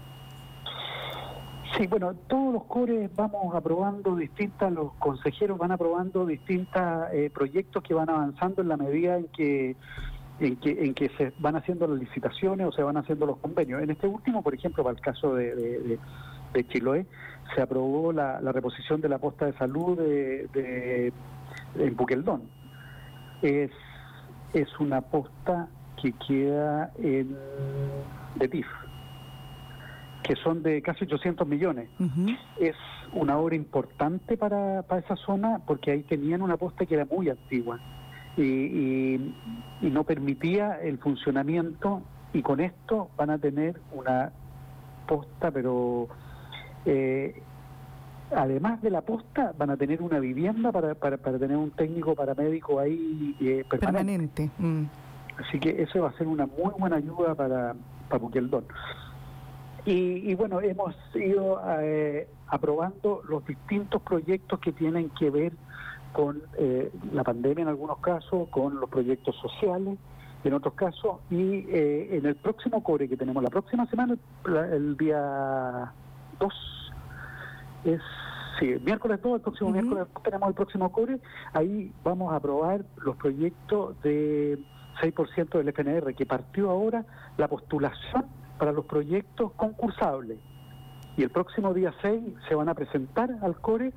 Sí, 1.77 1.86
bueno, 1.88 2.13
todos 2.29 2.53
los 2.53 2.63
cores 2.63 3.13
vamos 3.17 3.53
aprobando 3.53 4.15
distintas, 4.15 4.71
los 4.71 4.93
consejeros 4.93 5.57
van 5.57 5.74
aprobando 5.74 6.25
distintos 6.25 6.81
eh, 7.12 7.29
proyectos 7.33 7.83
que 7.83 7.93
van 7.93 8.09
avanzando 8.09 8.62
en 8.62 8.69
la 8.69 8.77
medida 8.77 9.17
en 9.17 9.27
que 9.27 9.75
en 10.39 10.56
que, 10.58 10.72
en 10.72 10.94
que 10.94 11.10
se 11.17 11.34
van 11.39 11.56
haciendo 11.56 11.88
las 11.88 12.00
licitaciones 12.00 12.67
o 12.67 12.72
se 12.72 12.84
van 12.84 12.98
haciendo 12.98 13.25
los 13.25 13.38
convenios. 13.38 13.82
En 13.82 13.89
este 13.89 14.08
último, 14.08 14.44
por 14.44 14.53
ejemplo, 14.53 14.84
para 14.84 14.96
el 14.96 15.01
caso 15.01 15.36
de, 15.36 15.56
de, 16.53 16.67
Chiloé, 16.67 17.06
se 17.56 17.62
aprobó 17.62 18.12
la, 18.12 18.39
reposición 18.39 19.01
de 19.01 19.10
la 19.10 19.20
posta 19.20 19.46
de 19.46 19.53
salud 19.53 19.98
de, 19.98 20.48
de, 20.53 21.13
en 21.77 21.96
Buqueldón. 21.96 22.44
Es, 23.41 23.72
es 24.53 24.79
una 24.79 25.01
posta 25.01 25.67
que 26.01 26.13
queda 26.27 26.91
en, 26.98 27.36
de 28.36 28.48
TIF, 28.48 28.67
que 30.24 30.36
son 30.36 30.62
de 30.62 30.82
casi 30.82 31.06
800 31.06 31.48
millones. 31.48 31.89
Es 32.60 32.75
una 33.13 33.38
obra 33.38 33.56
importante 33.56 34.38
para, 34.38 34.84
para 34.84 35.01
esa 35.01 35.15
zona 35.15 35.62
porque 35.65 35.91
ahí 35.91 36.03
tenían 36.03 36.41
una 36.41 36.58
posta 36.58 36.86
que 36.86 36.96
era 36.96 37.06
muy 37.06 37.29
antigua 37.29 37.79
y, 38.38 39.34
no 39.82 40.03
permitía 40.03 40.79
el 40.82 40.98
funcionamiento 40.98 42.01
y 42.34 42.41
con 42.41 42.60
esto 42.60 43.10
van 43.17 43.29
a 43.29 43.38
tener 43.38 43.79
una 43.91 44.32
posta, 45.08 45.50
pero 45.51 46.08
eh, 46.86 47.41
además 48.36 48.82
de 48.82 48.89
la 48.89 49.01
posta 49.01 49.53
van 49.58 49.70
a 49.70 49.77
tener 49.77 50.01
una 50.01 50.20
vivienda 50.20 50.72
para, 50.72 50.96
para, 50.96 51.17
para 51.17 51.39
tener 51.39 51.58
un 51.58 51.72
técnico 51.72 52.15
paramédico 52.15 52.79
ahí 52.79 53.36
eh, 53.39 53.63
permanente. 53.70 54.50
Mm. 54.58 54.84
Así 55.38 55.60
que 55.60 55.82
eso 55.82 56.01
va 56.01 56.10
a 56.10 56.13
ser 56.13 56.27
una 56.27 56.48
muy 56.48 56.72
buena 56.77 56.98
ayuda 56.98 57.36
para, 57.36 57.75
para 58.10 58.20
Buqueldón. 58.20 58.65
Y, 59.86 60.32
y, 60.32 60.36
bueno, 60.36 60.60
hemos 60.60 60.96
ido 61.15 61.62
eh, 61.79 62.27
aprobando 62.48 63.22
los 63.29 63.46
distintos 63.46 64.01
proyectos 64.01 64.60
que 64.60 64.74
tienen 64.74 65.10
que 65.12 65.29
ver 65.29 65.53
con 66.17 66.41
eh, 66.57 66.91
la 67.13 67.24
pandemia 67.24 67.62
en 67.62 67.67
algunos 67.67 68.00
casos, 68.00 68.50
con 68.50 68.79
los 68.79 68.89
proyectos 68.89 69.36
sociales 69.36 70.00
en 70.43 70.53
otros 70.53 70.74
casos, 70.74 71.19
y 71.29 71.65
eh, 71.69 72.17
en 72.17 72.25
el 72.25 72.36
próximo 72.36 72.81
core 72.81 73.07
que 73.07 73.15
tenemos 73.15 73.43
la 73.43 73.51
próxima 73.51 73.86
semana, 73.86 74.15
el 74.71 74.97
día 74.97 75.91
2, 76.39 76.53
es, 77.86 78.01
sí, 78.59 78.77
miércoles 78.83 79.19
2, 79.21 79.36
el 79.36 79.41
próximo 79.41 79.69
miércoles 79.69 80.07
tenemos 80.24 80.50
el 80.50 80.55
próximo 80.55 80.91
core, 80.91 81.19
ahí 81.53 81.91
vamos 82.03 82.33
a 82.33 82.38
aprobar 82.38 82.83
los 83.03 83.15
proyectos 83.17 84.01
de 84.01 84.57
6% 85.01 85.50
del 85.50 85.69
FNR, 85.69 86.15
que 86.15 86.25
partió 86.25 86.71
ahora 86.71 87.05
la 87.38 87.47
postulación 87.47 88.25
para 88.57 88.71
los 88.71 88.86
proyectos 88.86 89.51
concursables. 89.51 90.39
Y 91.15 91.24
el 91.24 91.29
próximo 91.29 91.75
día 91.75 91.93
6 92.01 92.21
se 92.47 92.55
van 92.55 92.69
a 92.69 92.74
presentar 92.74 93.29
al 93.43 93.59
core 93.59 93.93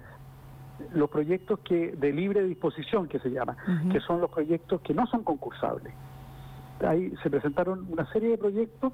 los 0.93 1.11
proyectos 1.11 1.61
que 1.61 1.93
de 1.93 2.13
libre 2.13 2.43
disposición, 2.45 3.09
que 3.09 3.19
se 3.19 3.31
llama, 3.31 3.57
que 3.93 4.01
son 4.01 4.21
los 4.21 4.31
proyectos 4.31 4.81
que 4.81 4.95
no 4.95 5.07
son 5.07 5.23
concursables. 5.23 5.93
Ahí 6.87 7.13
se 7.23 7.31
presentaron 7.31 7.87
una 7.91 8.11
serie 8.13 8.31
de 8.31 8.39
proyectos 8.39 8.93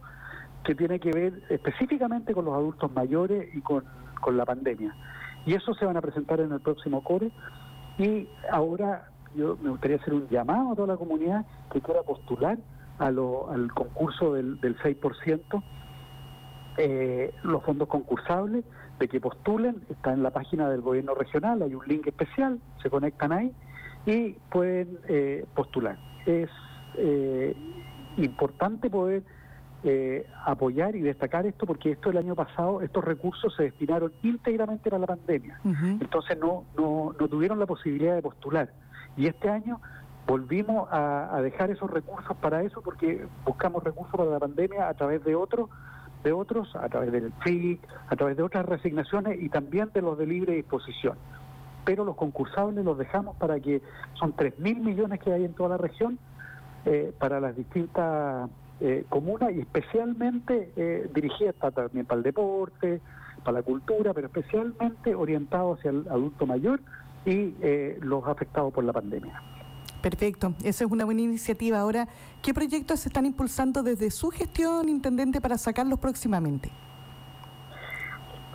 que 0.64 0.74
tienen 0.74 0.98
que 0.98 1.12
ver 1.12 1.42
específicamente 1.48 2.34
con 2.34 2.44
los 2.44 2.54
adultos 2.54 2.92
mayores 2.92 3.54
y 3.54 3.60
con, 3.60 3.84
la 4.32 4.44
pandemia. 4.44 4.92
Y 5.44 5.54
eso 5.54 5.72
se 5.74 5.86
van 5.86 5.96
a 5.96 6.00
presentar 6.00 6.40
en 6.40 6.50
el 6.50 6.58
próximo 6.58 7.04
core. 7.04 7.30
Y 7.96 8.28
ahora 8.50 9.08
yo 9.36 9.56
me 9.62 9.70
gustaría 9.70 9.98
hacer 9.98 10.14
un 10.14 10.26
llamado 10.28 10.72
a 10.72 10.74
toda 10.74 10.88
la 10.88 10.96
comunidad 10.96 11.46
que 11.72 11.80
quiera 11.80 12.02
postular 12.02 12.58
a 12.98 13.10
lo, 13.12 13.48
al 13.50 13.72
concurso 13.72 14.34
del, 14.34 14.60
del 14.60 14.76
6%, 14.78 15.62
eh, 16.76 17.32
los 17.42 17.62
fondos 17.62 17.88
concursables 17.88 18.64
de 18.98 19.08
que 19.08 19.20
postulen, 19.20 19.82
está 19.90 20.12
en 20.12 20.22
la 20.22 20.30
página 20.30 20.68
del 20.68 20.80
gobierno 20.80 21.14
regional, 21.14 21.62
hay 21.62 21.74
un 21.74 21.86
link 21.86 22.06
especial, 22.06 22.60
se 22.82 22.90
conectan 22.90 23.32
ahí 23.32 23.52
y 24.06 24.30
pueden 24.50 24.98
eh, 25.08 25.44
postular. 25.54 25.98
Es 26.24 26.48
eh, 26.96 27.54
importante 28.16 28.88
poder 28.88 29.22
eh, 29.84 30.26
apoyar 30.44 30.96
y 30.96 31.00
destacar 31.02 31.46
esto 31.46 31.66
porque 31.66 31.92
esto 31.92 32.10
el 32.10 32.16
año 32.16 32.34
pasado, 32.34 32.80
estos 32.80 33.04
recursos 33.04 33.54
se 33.54 33.64
destinaron 33.64 34.12
íntegramente 34.22 34.90
para 34.90 35.00
la 35.00 35.06
pandemia, 35.06 35.60
entonces 35.64 36.38
no, 36.38 36.64
no, 36.76 37.14
no 37.18 37.28
tuvieron 37.28 37.58
la 37.58 37.66
posibilidad 37.66 38.14
de 38.14 38.22
postular. 38.22 38.72
Y 39.16 39.26
este 39.26 39.48
año 39.48 39.80
volvimos 40.26 40.88
a, 40.90 41.36
a, 41.36 41.42
dejar 41.42 41.70
esos 41.70 41.90
recursos 41.90 42.36
para 42.38 42.62
eso 42.62 42.82
porque 42.82 43.26
buscamos 43.44 43.84
recursos 43.84 44.12
para 44.16 44.30
la 44.30 44.40
pandemia 44.40 44.88
a 44.88 44.94
través 44.94 45.22
de 45.24 45.36
otros 45.36 45.70
de 46.26 46.32
otros, 46.32 46.74
a 46.74 46.88
través 46.88 47.12
del 47.12 47.32
FIC, 47.44 47.80
a 48.08 48.16
través 48.16 48.36
de 48.36 48.42
otras 48.42 48.66
resignaciones 48.66 49.40
y 49.40 49.48
también 49.48 49.90
de 49.94 50.02
los 50.02 50.18
de 50.18 50.26
libre 50.26 50.54
disposición. 50.54 51.16
Pero 51.84 52.04
los 52.04 52.16
concursables 52.16 52.84
los 52.84 52.98
dejamos 52.98 53.36
para 53.36 53.60
que 53.60 53.80
son 54.14 54.34
3.000 54.34 54.80
millones 54.80 55.20
que 55.20 55.32
hay 55.32 55.44
en 55.44 55.54
toda 55.54 55.70
la 55.70 55.76
región, 55.76 56.18
eh, 56.84 57.12
para 57.16 57.38
las 57.38 57.56
distintas 57.56 58.50
eh, 58.80 59.04
comunas 59.08 59.52
y 59.52 59.60
especialmente 59.60 60.72
eh, 60.76 61.08
dirigidas 61.14 61.54
también 61.72 62.06
para 62.06 62.18
el 62.18 62.24
deporte, 62.24 63.00
para 63.44 63.58
la 63.58 63.62
cultura, 63.62 64.12
pero 64.12 64.26
especialmente 64.26 65.14
orientados 65.14 65.78
hacia 65.78 65.92
el 65.92 66.08
adulto 66.08 66.44
mayor 66.44 66.80
y 67.24 67.54
eh, 67.60 67.98
los 68.02 68.26
afectados 68.26 68.72
por 68.72 68.84
la 68.84 68.92
pandemia. 68.92 69.40
Perfecto, 70.02 70.54
esa 70.62 70.84
es 70.84 70.90
una 70.90 71.04
buena 71.04 71.22
iniciativa. 71.22 71.80
Ahora, 71.80 72.08
¿qué 72.42 72.54
proyectos 72.54 73.00
se 73.00 73.08
están 73.08 73.26
impulsando 73.26 73.82
desde 73.82 74.10
su 74.10 74.30
gestión, 74.30 74.88
intendente, 74.88 75.40
para 75.40 75.58
sacarlos 75.58 75.98
próximamente? 75.98 76.70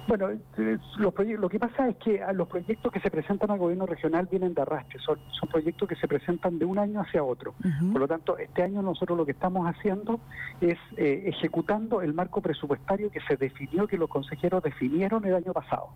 Bueno, 0.07 0.29
eh, 0.29 0.77
lo 0.97 1.49
que 1.49 1.59
pasa 1.59 1.87
es 1.87 1.95
que 1.95 2.21
los 2.33 2.47
proyectos 2.47 2.91
que 2.91 2.99
se 2.99 3.09
presentan 3.09 3.51
al 3.51 3.59
gobierno 3.59 3.85
regional 3.85 4.27
vienen 4.29 4.53
de 4.53 4.61
arrastre, 4.61 4.99
son, 4.99 5.17
proyectos 5.49 5.87
que 5.87 5.95
se 5.95 6.07
presentan 6.07 6.59
de 6.59 6.65
un 6.65 6.79
año 6.79 6.99
hacia 6.99 7.23
otro. 7.23 7.53
Por 7.91 8.01
lo 8.01 8.07
tanto, 8.07 8.37
este 8.37 8.63
año 8.63 8.81
nosotros 8.81 9.17
lo 9.17 9.25
que 9.25 9.31
estamos 9.31 9.67
haciendo 9.67 10.19
es 10.59 10.77
eh, 10.97 11.23
ejecutando 11.27 12.01
el 12.01 12.13
marco 12.13 12.41
presupuestario 12.41 13.09
que 13.09 13.21
se 13.21 13.37
definió, 13.37 13.87
que 13.87 13.97
los 13.97 14.09
consejeros 14.09 14.63
definieron 14.63 15.23
el 15.25 15.35
año 15.35 15.53
pasado. 15.53 15.89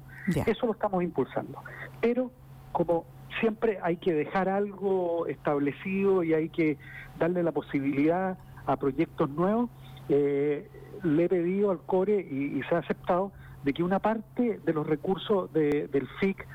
Eso 0.45 0.65
lo 0.65 0.73
estamos 0.73 1.03
impulsando. 1.03 1.61
Pero 1.99 2.31
como 2.71 3.05
siempre 3.39 3.79
hay 3.81 3.97
que 3.97 4.13
dejar 4.13 4.49
algo 4.49 5.27
establecido 5.27 6.23
y 6.23 6.33
hay 6.33 6.49
que 6.49 6.77
darle 7.19 7.43
la 7.43 7.51
posibilidad 7.51 8.37
a 8.65 8.75
proyectos 8.77 9.29
nuevos, 9.29 9.69
eh, 10.09 10.69
le 11.03 11.25
he 11.25 11.29
pedido 11.29 11.71
al 11.71 11.79
CORE 11.79 12.19
y, 12.19 12.61
se 12.63 12.75
ha 12.75 12.79
aceptado 12.79 13.31
de 13.63 13.73
que 13.73 13.83
una 13.83 13.99
parte 13.99 14.59
de 14.63 14.73
los 14.73 14.85
recursos 14.87 15.51
del 15.53 16.07
FIC 16.19 16.47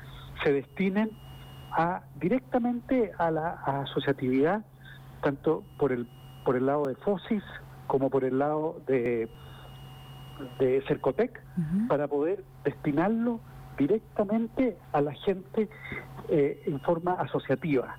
se 0.43 0.53
destinen 0.53 1.11
a 1.71 2.03
directamente 2.19 3.11
a 3.17 3.31
la 3.31 3.51
asociatividad, 3.65 4.65
tanto 5.21 5.63
por 5.77 5.91
el 5.91 6.07
por 6.43 6.55
el 6.55 6.65
lado 6.65 6.83
de 6.83 6.95
FOSIS 6.95 7.43
como 7.87 8.09
por 8.09 8.23
el 8.23 8.39
lado 8.39 8.81
de, 8.87 9.29
de 10.59 10.81
Cercotec, 10.87 11.41
para 11.87 12.07
poder 12.07 12.43
destinarlo 12.63 13.39
directamente 13.77 14.77
a 14.93 15.01
la 15.01 15.13
gente 15.13 15.69
eh, 16.31 16.63
en 16.65 16.79
forma 16.79 17.13
asociativa. 17.13 17.97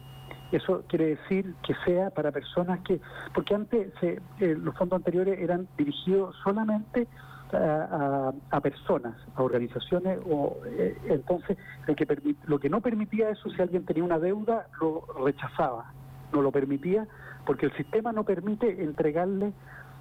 Eso 0.50 0.84
quiere 0.88 1.16
decir 1.16 1.54
que 1.62 1.74
sea 1.84 2.08
para 2.08 2.32
personas 2.32 2.80
que, 2.80 2.98
porque 3.34 3.54
antes 3.54 3.92
eh, 4.02 4.18
los 4.38 4.74
fondos 4.74 4.96
anteriores 4.96 5.38
eran 5.38 5.68
dirigidos 5.76 6.34
solamente 6.42 7.06
a, 7.52 8.60
personas, 8.62 9.14
a 9.34 9.42
organizaciones, 9.42 10.18
o 10.24 10.56
eh, 10.64 10.96
entonces 11.08 11.58
que, 11.86 12.34
lo 12.46 12.58
que 12.58 12.70
no 12.70 12.80
permitía 12.80 13.28
eso, 13.28 13.50
si 13.50 13.60
alguien 13.60 13.84
tenía 13.84 14.04
una 14.04 14.18
deuda, 14.18 14.66
lo 14.80 15.04
rechazaba, 15.22 15.92
no 16.32 16.40
lo 16.40 16.50
permitía, 16.50 17.06
porque 17.44 17.66
el 17.66 17.76
sistema 17.76 18.12
no 18.12 18.24
permite 18.24 18.82
entregarle 18.82 19.52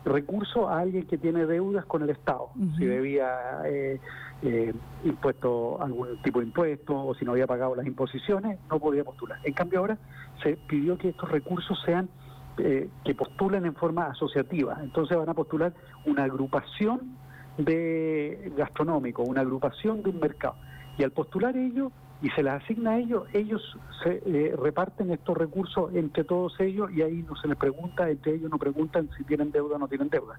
recursos 0.06 0.70
a 0.70 0.80
alguien 0.80 1.06
que 1.06 1.18
tiene 1.18 1.46
deudas 1.46 1.86
con 1.86 2.02
el 2.02 2.10
Estado, 2.10 2.50
si 2.78 2.86
debía 2.86 3.62
eh, 3.66 4.00
eh, 4.42 4.74
impuesto 5.04 5.82
algún 5.82 6.22
tipo 6.24 6.40
de 6.40 6.46
impuesto 6.46 7.06
o 7.06 7.14
si 7.16 7.26
no 7.26 7.32
había 7.32 7.48
pagado 7.48 7.76
las 7.76 7.86
imposiciones, 7.86 8.58
no 8.70 8.80
podía 8.80 9.04
postular. 9.04 9.40
En 9.44 9.54
cambio 9.54 9.80
ahora 9.80 9.98
se 10.42 10.58
pidió 10.68 10.98
que 10.98 11.10
estos 11.10 11.30
recursos 11.30 11.80
sean 11.86 12.10
eh, 12.58 12.90
que 13.06 13.14
postulen 13.14 13.66
en 13.66 13.76
forma 13.76 14.08
asociativa, 14.08 14.78
entonces 14.82 15.18
van 15.18 15.30
a 15.30 15.34
postular 15.34 15.74
una 16.06 16.24
agrupación 16.24 17.18
de 17.58 18.52
gastronómico, 18.58 19.24
una 19.24 19.42
agrupación 19.42 20.02
de 20.04 20.10
un 20.10 20.20
mercado. 20.20 20.56
Y 20.98 21.04
al 21.04 21.12
postular 21.12 21.56
ellos 21.56 21.92
y 22.22 22.30
se 22.30 22.44
les 22.44 22.54
asigna 22.54 22.92
a 22.92 23.00
ellos, 23.00 23.24
ellos 23.34 23.78
se 24.04 24.22
eh, 24.26 24.56
reparten 24.56 25.12
estos 25.12 25.36
recursos 25.38 25.94
entre 25.96 26.24
todos 26.24 26.60
ellos 26.60 26.92
y 26.92 27.02
ahí 27.02 27.26
no 27.28 27.36
se 27.36 27.48
les 27.48 27.58
pregunta, 27.58 28.10
entre 28.10 28.36
ellos 28.36 28.52
no 28.52 28.60
preguntan 28.60 29.10
si 29.18 29.24
tienen 29.24 29.52
deuda 29.52 29.76
o 29.76 29.80
no 29.80 29.88
tienen 29.88 30.10
deuda. 30.10 30.36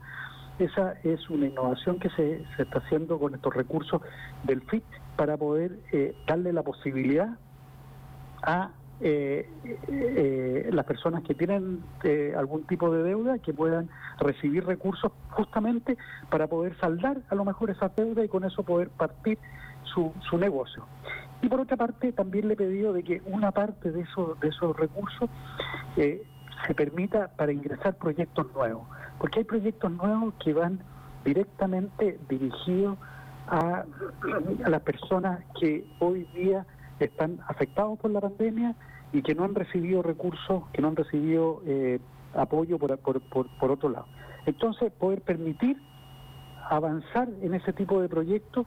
Esa 0.58 0.94
es 1.02 1.28
una 1.28 1.46
innovación 1.46 1.98
que 1.98 2.08
se, 2.10 2.44
se 2.56 2.62
está 2.62 2.78
haciendo 2.78 3.18
con 3.18 3.34
estos 3.34 3.52
recursos 3.54 4.00
del 4.44 4.60
FIT 4.62 4.84
para 5.16 5.36
poder 5.36 5.80
eh, 5.92 6.14
darle 6.26 6.52
la 6.52 6.62
posibilidad 6.62 7.36
a 8.42 8.70
eh, 9.00 9.48
las 10.70 10.84
personas 10.84 11.24
que 11.24 11.34
tienen 11.34 11.82
algún 12.36 12.62
tipo 12.64 12.92
de 12.92 13.02
deuda 13.02 13.38
que 13.38 13.52
puedan 13.52 13.88
recibir 14.20 14.64
recursos 14.64 15.10
justamente 15.30 15.96
para 16.30 16.46
poder 16.46 16.78
saldar 16.78 17.22
a 17.28 17.34
lo 17.34 17.44
mejor 17.44 17.70
esa 17.70 17.88
deuda 17.88 18.22
y 18.24 18.28
con 18.28 18.44
eso 18.44 18.62
poder 18.62 18.90
partir 18.90 19.38
su, 19.82 20.12
su 20.30 20.38
negocio. 20.38 20.84
Y 21.42 21.48
por 21.48 21.60
otra 21.60 21.76
parte, 21.76 22.12
también 22.12 22.46
le 22.46 22.54
he 22.54 22.56
pedido 22.56 22.92
de 22.92 23.02
que 23.02 23.20
una 23.26 23.50
parte 23.50 23.90
de 23.90 24.02
esos, 24.02 24.38
de 24.40 24.48
esos 24.48 24.76
recursos 24.76 25.28
eh, 25.96 26.22
se 26.66 26.74
permita 26.74 27.28
para 27.36 27.52
ingresar 27.52 27.96
proyectos 27.96 28.46
nuevos, 28.54 28.86
porque 29.18 29.40
hay 29.40 29.44
proyectos 29.44 29.90
nuevos 29.90 30.34
que 30.42 30.52
van 30.52 30.78
directamente 31.24 32.18
dirigidos 32.28 32.96
a, 33.48 33.84
las 34.68 34.82
personas 34.82 35.40
que 35.60 35.84
hoy 35.98 36.24
día 36.34 36.64
están 37.00 37.40
afectados 37.48 37.98
por 37.98 38.12
la 38.12 38.20
pandemia 38.20 38.76
y 39.12 39.22
que 39.22 39.34
no 39.34 39.44
han 39.44 39.54
recibido 39.56 40.02
recursos, 40.02 40.62
que 40.72 40.80
no 40.80 40.88
han 40.88 40.96
recibido 40.96 41.60
eh, 41.66 41.98
apoyo 42.34 42.78
por, 42.78 42.96
por, 42.98 43.20
por 43.20 43.70
otro 43.70 43.88
lado. 43.88 44.06
Entonces, 44.46 44.92
poder 44.92 45.22
permitir 45.22 45.76
avanzar 46.70 47.28
en 47.42 47.54
ese 47.54 47.72
tipo 47.72 48.00
de 48.00 48.08
proyectos 48.08 48.66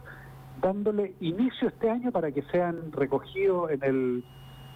dándole 0.65 1.13
inicio 1.19 1.67
este 1.67 1.91
año 1.91 2.12
para 2.12 2.32
que 2.32 2.41
sean 2.51 2.91
recogidos 2.91 3.69
en 3.69 3.84
el 3.84 4.23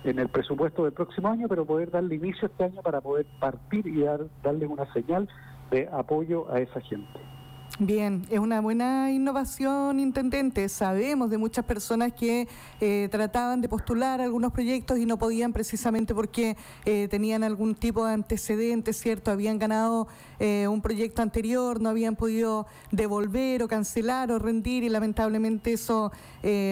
en 0.04 0.20
el 0.20 0.30
presupuesto 0.30 0.84
del 0.84 0.94
próximo 0.94 1.28
año, 1.28 1.48
pero 1.50 1.66
poder 1.66 1.90
darle 1.92 2.16
inicio 2.16 2.48
este 2.48 2.64
año 2.64 2.82
para 2.82 3.02
poder 3.02 3.26
partir 3.40 3.86
y 3.86 4.02
dar, 4.02 4.22
darle 4.44 4.66
una 4.66 4.86
señal 4.94 5.28
de 5.72 5.90
apoyo 5.92 6.50
a 6.54 6.60
esa 6.60 6.80
gente. 6.80 7.20
Bien, 7.82 8.28
es 8.30 8.40
una 8.40 8.60
buena 8.60 9.10
innovación, 9.10 10.02
intendente. 10.02 10.68
Sabemos 10.68 11.30
de 11.30 11.38
muchas 11.38 11.64
personas 11.64 12.12
que 12.12 12.46
eh, 12.82 13.08
trataban 13.10 13.62
de 13.62 13.70
postular 13.70 14.20
algunos 14.20 14.52
proyectos 14.52 15.00
y 15.00 15.06
no 15.06 15.18
podían 15.18 15.54
precisamente 15.54 16.14
porque 16.14 16.58
eh, 16.84 17.08
tenían 17.10 17.42
algún 17.42 17.76
tipo 17.76 18.06
de 18.06 18.16
antecedentes, 18.16 19.00
¿cierto? 19.00 19.32
Habían 19.32 19.60
ganado 19.60 20.10
eh, 20.42 20.68
un 20.68 20.82
proyecto 20.82 21.22
anterior, 21.22 21.80
no 21.80 21.88
habían 21.88 22.18
podido 22.18 22.68
devolver 22.92 23.64
o 23.64 23.70
cancelar 23.70 24.30
o 24.30 24.40
rendir 24.40 24.84
y 24.84 24.90
lamentablemente 24.90 25.72
eso 25.72 26.12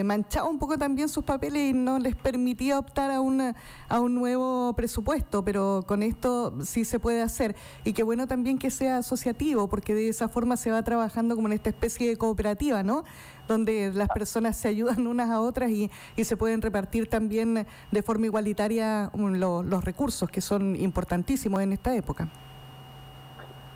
manchaba 0.05 0.49
un 0.49 0.59
poco 0.59 0.77
también 0.77 1.09
sus 1.09 1.25
papeles 1.25 1.71
y 1.71 1.73
no 1.73 1.99
les 1.99 2.15
permitía 2.15 2.79
optar 2.79 3.11
a, 3.11 3.19
una, 3.19 3.53
a 3.89 3.99
un 3.99 4.15
nuevo 4.15 4.73
presupuesto, 4.73 5.43
pero 5.43 5.83
con 5.85 6.03
esto 6.03 6.53
sí 6.63 6.85
se 6.85 6.99
puede 6.99 7.21
hacer. 7.21 7.53
Y 7.83 7.91
qué 7.91 8.03
bueno 8.03 8.27
también 8.27 8.57
que 8.57 8.71
sea 8.71 8.99
asociativo 8.99 9.67
porque 9.67 9.93
de 9.93 10.07
esa 10.07 10.29
forma 10.29 10.55
se 10.55 10.71
va 10.71 10.77
a 10.77 10.83
trabajar 10.83 10.96
trabajando 10.97 11.35
como 11.35 11.47
en 11.47 11.53
esta 11.53 11.69
especie 11.69 12.09
de 12.09 12.17
cooperativa, 12.17 12.81
¿no? 12.81 13.03
Donde 13.47 13.91
las 13.93 14.09
personas 14.09 14.57
se 14.57 14.67
ayudan 14.67 15.05
unas 15.05 15.29
a 15.29 15.39
otras 15.39 15.69
y, 15.69 15.91
se 16.23 16.35
pueden 16.35 16.61
repartir 16.61 17.07
también 17.07 17.67
de 17.91 18.01
forma 18.01 18.25
igualitaria 18.25 19.11
um, 19.13 19.33
los 19.35 19.83
recursos, 19.85 20.29
que 20.29 20.41
son 20.41 20.75
importantísimos 20.75 21.61
en 21.61 21.73
esta 21.73 21.95
época. 21.95 22.27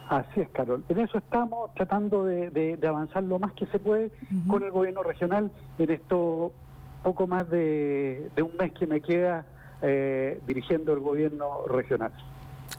Así 0.09 0.41
es, 0.41 0.49
Carol. 0.49 0.83
En 0.89 0.99
eso 0.99 1.19
estamos 1.19 1.73
tratando 1.75 2.25
de, 2.25 2.77
avanzar 2.85 3.23
lo 3.23 3.37
más 3.37 3.53
que 3.53 3.67
se 3.67 3.79
puede 3.79 4.11
con 4.47 4.63
el 4.63 4.71
gobierno 4.71 5.03
regional 5.03 5.51
en 5.77 5.91
esto 5.91 6.51
poco 7.03 7.27
más 7.27 7.47
de, 7.49 8.29
un 8.37 8.51
mes 8.59 8.73
que 8.73 8.87
me 8.87 8.99
queda 8.99 9.45
eh, 9.83 10.41
dirigiendo 10.47 10.91
el 10.93 10.99
gobierno 10.99 11.65
regional. 11.67 12.11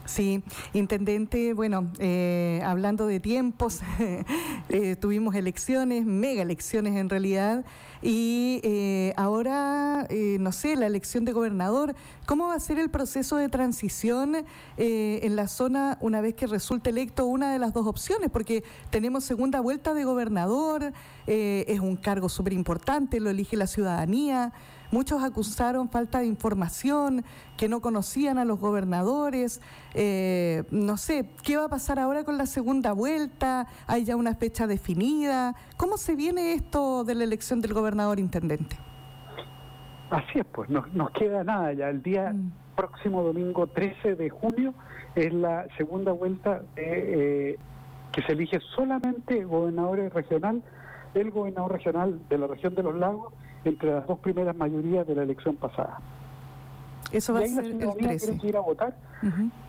Sí, 0.05 0.43
intendente, 0.73 1.53
bueno, 1.53 1.89
eh, 1.97 2.61
hablando 2.65 3.07
de 3.07 3.21
tiempos, 3.21 3.79
eh, 4.69 4.97
tuvimos 4.97 5.33
elecciones, 5.33 6.05
mega 6.05 6.41
elecciones 6.41 6.97
en 6.97 7.09
realidad, 7.09 7.63
y 8.01 8.59
eh, 8.63 9.13
ahora, 9.15 10.05
no 10.39 10.51
sé, 10.51 10.75
la 10.75 10.87
elección 10.87 11.23
de 11.23 11.31
gobernador, 11.31 11.95
¿cómo 12.25 12.47
va 12.47 12.55
a 12.55 12.59
ser 12.59 12.77
el 12.79 12.89
proceso 12.89 13.37
de 13.37 13.47
transición 13.47 14.45
en 14.75 15.35
la 15.37 15.47
zona 15.47 15.97
una 16.01 16.19
vez 16.19 16.35
que 16.35 16.45
resulte 16.45 16.89
electo 16.89 17.25
una 17.25 17.53
de 17.53 17.59
las 17.59 17.71
dos 17.71 17.87
opciones? 17.87 18.29
Porque 18.29 18.65
tenemos 18.89 19.23
segunda 19.23 19.61
vuelta 19.61 19.93
de 19.93 20.03
gobernador, 20.03 20.91
es 21.25 21.79
un 21.79 21.95
cargo 21.95 22.27
súper 22.27 22.51
importante, 22.51 23.21
lo 23.21 23.29
elige 23.29 23.55
la 23.55 23.67
ciudadanía. 23.67 24.51
Muchos 24.91 25.23
acusaron 25.23 25.89
falta 25.89 26.19
de 26.19 26.27
información, 26.27 27.23
que 27.57 27.67
no 27.67 27.81
conocían 27.81 28.37
a 28.37 28.45
los 28.45 28.59
gobernadores. 28.59 29.61
Eh, 29.93 30.63
no 30.71 30.97
sé, 30.97 31.29
¿qué 31.43 31.57
va 31.57 31.65
a 31.65 31.69
pasar 31.69 31.99
ahora 31.99 32.23
con 32.23 32.37
la 32.37 32.45
segunda 32.45 32.93
vuelta? 32.93 33.67
¿Hay 33.87 34.05
ya 34.05 34.15
una 34.15 34.35
fecha 34.35 34.67
definida? 34.67 35.55
¿Cómo 35.77 35.97
se 35.97 36.15
viene 36.15 36.53
esto 36.53 37.03
de 37.03 37.15
la 37.15 37.23
elección 37.23 37.61
del 37.61 37.73
gobernador 37.73 38.19
intendente? 38.19 38.77
Así 40.09 40.39
es, 40.39 40.45
pues 40.45 40.69
no, 40.69 40.85
nos 40.93 41.09
queda 41.11 41.43
nada 41.43 41.73
ya. 41.73 41.89
El 41.89 42.03
día 42.03 42.31
mm. 42.31 42.75
próximo 42.75 43.23
domingo 43.23 43.65
13 43.67 44.15
de 44.15 44.29
junio 44.29 44.75
es 45.15 45.33
la 45.33 45.67
segunda 45.77 46.11
vuelta 46.11 46.61
de, 46.75 47.51
eh, 47.51 47.59
que 48.11 48.21
se 48.21 48.33
elige 48.33 48.59
solamente 48.75 49.43
gobernadores 49.43 50.13
regional, 50.13 50.61
el 51.15 51.31
gobernador 51.31 51.71
regional 51.71 52.19
de 52.29 52.37
la 52.37 52.47
región 52.47 52.75
de 52.75 52.83
los 52.83 52.95
lagos, 52.95 53.33
entre 53.65 53.91
las 53.91 54.07
dos 54.07 54.19
primeras 54.19 54.55
mayorías 54.55 55.07
de 55.07 55.15
la 55.15 55.23
elección 55.23 55.55
pasada. 55.55 55.99
Eso 57.11 57.33
va 57.33 57.39
a 57.41 57.47
ser 57.47 57.65
el 57.65 57.77
13. 57.77 58.17
tiene 58.25 58.41
que 58.41 58.47
ir 58.47 58.57
a 58.57 58.61
votar 58.61 58.95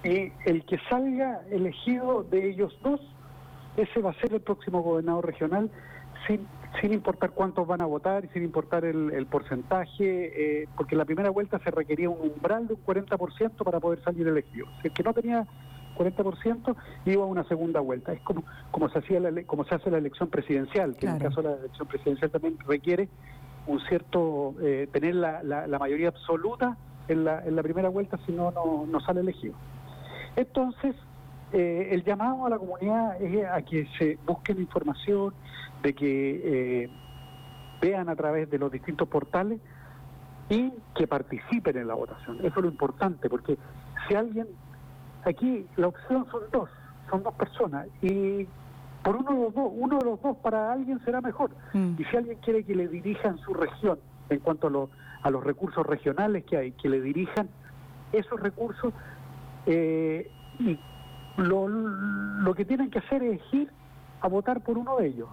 y 0.03 0.33
el 0.47 0.65
que 0.65 0.79
salga 0.89 1.43
elegido 1.51 2.25
de 2.25 2.49
ellos 2.49 2.77
dos, 2.83 3.01
ese 3.77 4.01
va 4.01 4.11
a 4.11 4.15
ser 4.15 4.33
el 4.33 4.41
próximo 4.41 4.83
gobernador 4.83 5.27
regional 5.27 5.71
sin, 6.27 6.47
sin 6.81 6.93
importar 6.93 7.31
cuántos 7.31 7.67
van 7.67 7.83
a 7.83 7.87
votar 7.87 8.25
y 8.25 8.29
sin 8.29 8.43
importar 8.43 8.85
el, 8.85 9.27
porcentaje, 9.27 10.63
eh, 10.63 10.69
porque 10.77 10.95
en 10.95 10.99
la 11.01 11.05
primera 11.05 11.31
vuelta 11.31 11.59
se 11.61 11.71
requería 11.71 12.09
un 12.09 12.31
umbral 12.31 12.67
de 12.67 12.75
un 12.75 12.85
40% 12.85 13.57
para 13.63 13.79
poder 13.79 14.03
salir 14.03 14.27
elegido. 14.27 14.67
Si 14.81 14.89
es 14.89 14.95
que 14.95 15.03
no 15.03 15.13
tenía 15.13 15.47
40%, 15.97 16.77
iba 17.05 17.23
a 17.23 17.27
una 17.27 17.45
segunda 17.45 17.81
vuelta. 17.81 18.13
Es 18.13 18.21
como, 18.23 18.45
como, 18.71 18.89
se, 18.89 18.99
hacía 18.99 19.21
la, 19.21 19.43
como 19.45 19.65
se 19.65 19.75
hace 19.75 19.91
la 19.91 19.99
elección 19.99 20.29
presidencial, 20.29 20.97
que 20.97 21.07
en 21.07 21.15
el 21.15 21.23
caso 21.23 21.43
de 21.43 21.51
la 21.51 21.57
elección 21.57 21.87
presidencial 21.89 22.31
también 22.31 22.59
requiere 22.67 23.09
un 23.67 23.81
cierto, 23.81 24.55
eh, 24.61 24.89
tener 24.93 25.15
la, 25.15 25.43
la, 25.43 25.79
mayoría 25.79 26.09
absoluta 26.09 26.77
en 27.09 27.25
la, 27.25 27.45
en 27.45 27.57
la 27.57 27.63
primera 27.63 27.89
vuelta, 27.89 28.19
si 28.27 28.33
no, 28.33 28.53
no 28.87 29.01
sale 29.01 29.21
elegido. 29.21 29.55
Entonces, 30.37 30.95
eh, 31.53 31.91
el 31.93 32.03
llamado 32.03 32.47
a 32.47 32.51
la 32.51 32.59
comunidad 32.59 33.21
es 33.23 33.47
a 33.47 33.63
que 33.63 33.87
se 33.99 34.19
busquen 34.27 34.59
información, 34.59 35.33
de 35.83 35.95
que 35.95 36.83
eh, 36.83 36.91
vean 37.81 38.09
a 38.09 38.17
través 38.17 38.51
de 38.51 38.59
los 38.59 38.73
distintos 38.73 39.07
portales 39.07 39.61
y 40.49 40.73
que 40.97 41.07
participen 41.07 41.77
en 41.77 41.87
la 41.87 41.95
votación. 41.95 42.39
Eso 42.39 42.49
es 42.57 42.57
lo 42.57 42.69
importante, 42.69 43.29
porque 43.29 43.57
si 44.09 44.15
alguien, 44.15 44.49
aquí 45.25 45.67
la 45.77 45.89
opción 45.89 46.27
son 46.31 46.43
dos, 46.51 46.69
son 47.09 47.23
dos 47.23 47.35
personas, 47.35 47.87
y 48.03 48.49
por 49.05 49.17
uno 49.17 49.31
de 49.33 49.45
los 49.45 49.55
dos, 49.55 49.71
uno 49.73 49.99
de 49.99 50.05
los 50.05 50.23
dos 50.23 50.37
para 50.39 50.73
alguien 50.73 50.99
será 51.05 51.21
mejor. 51.21 51.51
Mm. 51.75 51.95
Y 51.99 52.05
si 52.05 52.17
alguien 52.17 52.39
quiere 52.39 52.65
que 52.65 52.75
le 52.75 52.89
dirijan 52.89 53.39
su 53.39 53.53
región 53.55 53.99
en 54.31 54.41
cuanto 54.41 54.67
a, 54.67 55.29
a 55.29 55.31
los 55.31 55.45
recursos 55.45 55.87
regionales 55.87 56.45
que 56.45 56.57
hay, 56.57 56.73
que 56.73 56.89
le 56.89 57.01
dirijan 57.01 57.49
esos 58.13 58.41
recursos, 58.41 58.93
eh, 59.67 60.31
y 60.59 60.79
lo, 61.37 61.69
lo 61.69 62.55
que 62.55 62.65
tienen 62.65 62.91
que 62.91 63.01
hacer 63.01 63.23
es 63.23 63.41
ir 63.53 63.71
a 64.21 64.29
votar 64.29 64.63
por 64.63 64.79
uno 64.79 64.97
de 64.97 65.09
ellos. 65.09 65.29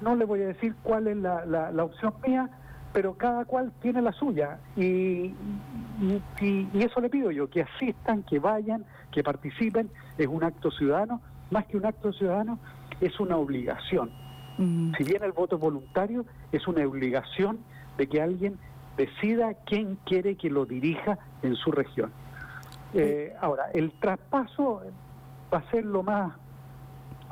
No 0.00 0.16
le 0.16 0.24
voy 0.24 0.42
a 0.42 0.48
decir 0.48 0.74
cuál 0.82 1.06
es 1.06 1.16
la, 1.16 1.46
la, 1.46 1.84
opción 1.84 2.14
mía, 2.26 2.50
pero 2.92 3.14
cada 3.14 3.44
cual 3.44 3.72
tiene 3.80 4.02
la 4.02 4.12
suya. 4.12 4.58
Y, 4.76 5.34
y, 6.40 6.68
eso 6.74 7.00
le 7.00 7.08
pido 7.08 7.30
yo, 7.30 7.48
que 7.48 7.62
asistan, 7.62 8.24
que 8.24 8.40
vayan, 8.40 8.84
que 9.12 9.22
participen. 9.22 9.88
Es 10.18 10.26
un 10.26 10.42
acto 10.42 10.72
ciudadano. 10.72 11.20
Más 11.52 11.66
que 11.66 11.76
un 11.76 11.84
acto 11.84 12.12
ciudadano, 12.12 12.58
es 13.00 13.20
una 13.20 13.36
obligación. 13.36 14.10
Mm. 14.56 14.92
Si 14.96 15.04
bien 15.04 15.22
el 15.22 15.32
voto 15.32 15.56
es 15.56 15.62
voluntario, 15.62 16.24
es 16.50 16.66
una 16.66 16.86
obligación 16.86 17.58
de 17.98 18.06
que 18.06 18.22
alguien 18.22 18.58
decida 18.96 19.54
quién 19.66 19.98
quiere 20.06 20.36
que 20.36 20.48
lo 20.48 20.64
dirija 20.64 21.18
en 21.42 21.54
su 21.56 21.70
región. 21.70 22.10
Eh, 22.94 23.34
ahora, 23.40 23.64
el 23.74 23.92
traspaso 23.92 24.80
va 25.52 25.58
a 25.58 25.70
ser 25.70 25.84
lo 25.84 26.02
más 26.02 26.32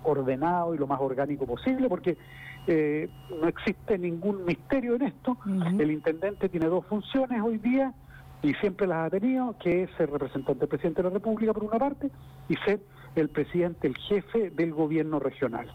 ordenado 0.03 0.75
y 0.75 0.79
lo 0.79 0.87
más 0.87 1.01
orgánico 1.01 1.47
posible 1.47 1.89
porque 1.89 2.19
eh, 2.67 3.09
no 3.41 3.49
existe 3.49 3.99
ningún 3.99 4.45
misterio 4.45 4.97
en 4.97 5.03
esto. 5.03 5.39
El 5.79 5.91
intendente 5.91 6.51
tiene 6.51 6.67
dos 6.67 6.85
funciones 6.87 7.41
hoy 7.43 7.57
día 7.57 7.95
y 8.43 8.55
siempre 8.55 8.87
las 8.87 9.07
ha 9.07 9.11
tenido, 9.11 9.55
que 9.59 9.85
es 9.85 9.91
ser 9.97 10.11
representante 10.11 10.61
del 10.61 10.69
presidente 10.69 11.03
de 11.03 11.09
la 11.09 11.15
República 11.15 11.55
por 11.55 11.65
una 11.65 11.79
parte 11.79 12.11
y 12.49 12.57
ser 12.57 12.81
el 13.17 13.29
presidente, 13.29 13.87
el 13.89 13.97
jefe 13.97 14.51
del 14.51 14.73
gobierno 14.73 15.19
regional. 15.19 15.67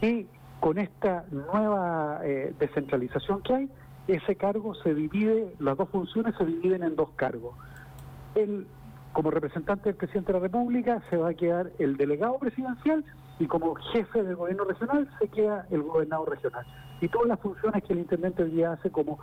Y 0.00 0.26
con 0.60 0.78
esta 0.78 1.24
nueva 1.30 2.20
eh, 2.24 2.54
descentralización 2.58 3.42
que 3.42 3.54
hay, 3.54 3.70
ese 4.08 4.36
cargo 4.36 4.74
se 4.74 4.94
divide, 4.94 5.54
las 5.58 5.76
dos 5.76 5.88
funciones 5.90 6.34
se 6.36 6.44
dividen 6.44 6.82
en 6.82 6.96
dos 6.96 7.10
cargos. 7.16 7.54
El 8.34 8.66
como 9.12 9.30
representante 9.30 9.90
del 9.90 9.96
presidente 9.96 10.32
de 10.32 10.38
la 10.38 10.42
República 10.42 11.02
se 11.10 11.16
va 11.16 11.30
a 11.30 11.34
quedar 11.34 11.70
el 11.78 11.96
delegado 11.96 12.38
presidencial 12.38 13.04
y 13.38 13.46
como 13.46 13.74
jefe 13.74 14.22
del 14.22 14.36
gobierno 14.36 14.64
regional 14.64 15.08
se 15.18 15.28
queda 15.28 15.66
el 15.70 15.82
gobernador 15.82 16.30
regional. 16.30 16.64
Y 17.00 17.08
todas 17.08 17.28
las 17.28 17.40
funciones 17.40 17.82
que 17.84 17.92
el 17.92 18.00
intendente 18.00 18.42
hoy 18.42 18.50
día 18.50 18.72
hace 18.72 18.90
como 18.90 19.18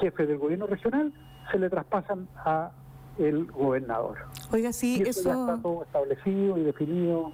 jefe 0.00 0.26
del 0.26 0.38
gobierno 0.38 0.66
regional 0.66 1.12
se 1.50 1.58
le 1.58 1.68
traspasan 1.68 2.28
a 2.36 2.70
el 3.18 3.46
gobernador. 3.46 4.18
Oiga, 4.52 4.72
sí, 4.72 5.02
eso, 5.06 5.22
ya 5.22 5.30
está 5.30 5.58
todo 5.62 5.82
establecido 5.82 6.58
y 6.58 6.62
definido. 6.62 7.32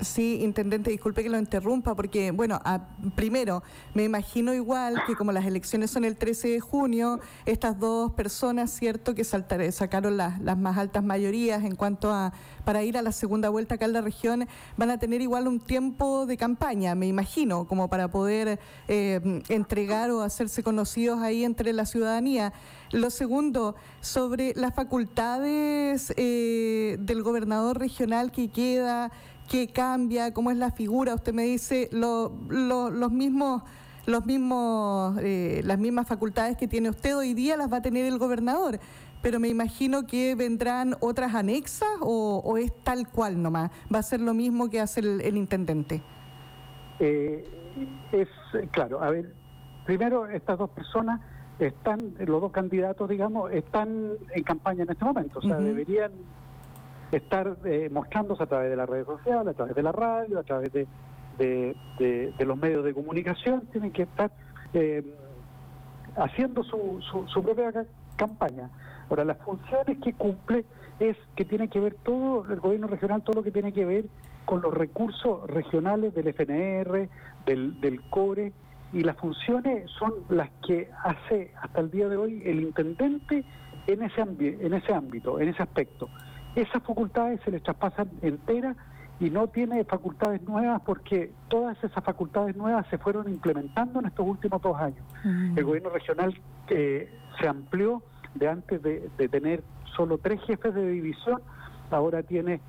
Sí, 0.00 0.40
intendente, 0.42 0.90
disculpe 0.90 1.22
que 1.22 1.28
lo 1.28 1.38
interrumpa, 1.38 1.94
porque, 1.94 2.32
bueno, 2.32 2.60
primero, 3.14 3.62
me 3.94 4.02
imagino 4.02 4.52
igual 4.52 5.00
que 5.06 5.14
como 5.14 5.30
las 5.30 5.46
elecciones 5.46 5.90
son 5.90 6.04
el 6.04 6.16
13 6.16 6.48
de 6.48 6.60
junio, 6.60 7.20
estas 7.46 7.78
dos 7.78 8.12
personas, 8.12 8.72
cierto, 8.72 9.14
que 9.14 9.22
sacaron 9.22 10.16
las, 10.16 10.40
las 10.40 10.58
más 10.58 10.78
altas 10.78 11.04
mayorías 11.04 11.62
en 11.62 11.76
cuanto 11.76 12.10
a, 12.10 12.32
para 12.64 12.82
ir 12.82 12.98
a 12.98 13.02
la 13.02 13.12
segunda 13.12 13.50
vuelta 13.50 13.76
acá 13.76 13.84
en 13.84 13.92
la 13.92 14.00
región, 14.00 14.48
van 14.76 14.90
a 14.90 14.98
tener 14.98 15.20
igual 15.20 15.46
un 15.46 15.60
tiempo 15.60 16.26
de 16.26 16.36
campaña, 16.36 16.96
me 16.96 17.06
imagino, 17.06 17.66
como 17.66 17.88
para 17.88 18.08
poder 18.08 18.58
eh, 18.88 19.42
entregar 19.48 20.10
o 20.10 20.22
hacerse 20.22 20.64
conocidos 20.64 21.20
ahí 21.20 21.44
entre 21.44 21.72
la 21.72 21.86
ciudadanía. 21.86 22.52
Lo 22.94 23.10
segundo, 23.10 23.74
sobre 24.00 24.54
las 24.54 24.72
facultades 24.72 26.14
eh, 26.16 26.96
del 27.00 27.24
gobernador 27.24 27.80
regional 27.80 28.30
que 28.30 28.50
queda 28.50 29.10
qué 29.50 29.66
cambia, 29.66 30.32
cómo 30.32 30.52
es 30.52 30.56
la 30.56 30.70
figura. 30.70 31.12
Usted 31.12 31.34
me 31.34 31.42
dice 31.42 31.88
lo, 31.90 32.32
los 32.48 33.10
mismos 33.10 33.62
los 34.06 34.26
mismos 34.26 35.18
eh, 35.22 35.62
las 35.64 35.78
mismas 35.78 36.06
facultades 36.06 36.56
que 36.56 36.68
tiene 36.68 36.90
usted 36.90 37.16
hoy 37.16 37.34
día 37.34 37.56
las 37.56 37.72
va 37.72 37.78
a 37.78 37.82
tener 37.82 38.06
el 38.06 38.16
gobernador. 38.16 38.78
Pero 39.22 39.40
me 39.40 39.48
imagino 39.48 40.06
que 40.06 40.36
vendrán 40.36 40.94
otras 41.00 41.34
anexas 41.34 41.88
o, 42.00 42.58
es 42.58 42.72
tal 42.84 43.08
cual 43.08 43.42
nomás. 43.42 43.72
Va 43.92 43.98
a 43.98 44.02
ser 44.04 44.20
lo 44.20 44.34
mismo 44.34 44.70
que 44.70 44.80
hace 44.80 45.00
el, 45.00 45.36
intendente 45.36 46.00
eh, 47.00 47.44
es 48.12 48.28
claro 48.70 49.02
a 49.02 49.10
ver 49.10 49.34
primero 49.84 50.28
estas 50.28 50.58
dos 50.58 50.70
personas 50.70 51.20
están 51.58 51.98
los 52.18 52.40
dos 52.40 52.52
candidatos 52.52 53.08
digamos 53.08 53.52
están 53.52 54.14
en 54.34 54.42
campaña 54.42 54.82
en 54.84 54.90
este 54.90 55.04
momento. 55.04 55.38
O 55.38 55.42
sea 55.42 55.56
deberían 55.58 56.12
estar 57.12 57.56
eh, 57.64 57.88
mostrándose 57.92 58.42
a 58.42 58.46
través 58.46 58.70
de 58.70 58.76
las 58.76 58.88
redes 58.88 59.06
sociales, 59.06 59.48
a 59.48 59.54
través 59.54 59.74
de 59.74 59.82
la 59.82 59.92
radio, 59.92 60.38
a 60.38 60.42
través 60.42 60.72
de, 60.72 60.86
de, 61.38 62.44
los 62.44 62.56
medios 62.56 62.84
de 62.84 62.94
comunicación, 62.94 63.62
tienen 63.72 63.92
que 63.92 64.02
estar 64.02 64.30
eh, 64.72 65.04
haciendo 66.16 66.62
su, 66.64 67.00
su, 67.32 67.42
propia 67.42 67.86
campaña. 68.16 68.70
Ahora, 69.08 69.24
las 69.24 69.38
funciones 69.38 69.98
que 70.02 70.12
cumple 70.12 70.64
es 70.98 71.16
que 71.36 71.44
tiene 71.44 71.68
que 71.68 71.80
ver 71.80 71.96
todo, 72.02 72.44
el 72.52 72.60
gobierno 72.60 72.86
regional, 72.86 73.22
todo 73.22 73.36
lo 73.36 73.42
que 73.42 73.50
tiene 73.50 73.72
que 73.72 73.84
ver 73.84 74.04
con 74.44 74.60
los 74.60 74.72
recursos 74.72 75.48
regionales 75.48 76.14
del 76.14 76.28
FNR, 76.28 77.08
del, 77.46 77.80
del 77.80 78.00
CORE, 78.10 78.52
y 78.94 79.02
las 79.02 79.16
funciones 79.16 79.90
son 79.98 80.14
las 80.30 80.48
que 80.66 80.88
hace 81.02 81.52
hasta 81.60 81.80
el 81.80 81.90
día 81.90 82.08
de 82.08 82.16
hoy 82.16 82.42
el 82.46 82.62
intendente 82.62 83.44
en 83.86 84.02
ese, 84.02 84.22
en 84.22 84.72
ese 84.72 84.94
ámbito, 84.94 85.38
en 85.38 85.48
ese 85.48 85.62
aspecto 85.62 86.08
esas 86.54 86.82
facultades 86.82 87.40
se 87.44 87.50
les 87.50 87.62
traspasan 87.62 88.08
enteras 88.22 88.76
y 89.20 89.30
no 89.30 89.48
tiene 89.48 89.84
facultades 89.84 90.42
nuevas 90.42 90.80
porque 90.84 91.32
todas 91.48 91.76
esas 91.82 92.02
facultades 92.04 92.56
nuevas 92.56 92.86
se 92.88 92.98
fueron 92.98 93.28
implementando 93.28 94.00
en 94.00 94.06
estos 94.06 94.26
últimos 94.26 94.60
dos 94.62 94.76
años. 94.76 95.04
Mm. 95.24 95.58
El 95.58 95.64
gobierno 95.64 95.90
regional 95.90 96.34
eh, 96.68 97.12
se 97.40 97.48
amplió 97.48 98.02
de 98.34 98.48
antes 98.48 98.82
de, 98.82 99.08
tener 99.28 99.62
solo 99.96 100.18
tres 100.18 100.40
jefes 100.42 100.74
de 100.74 100.90
división, 100.90 101.40
ahora 101.90 102.22
tiene 102.24 102.60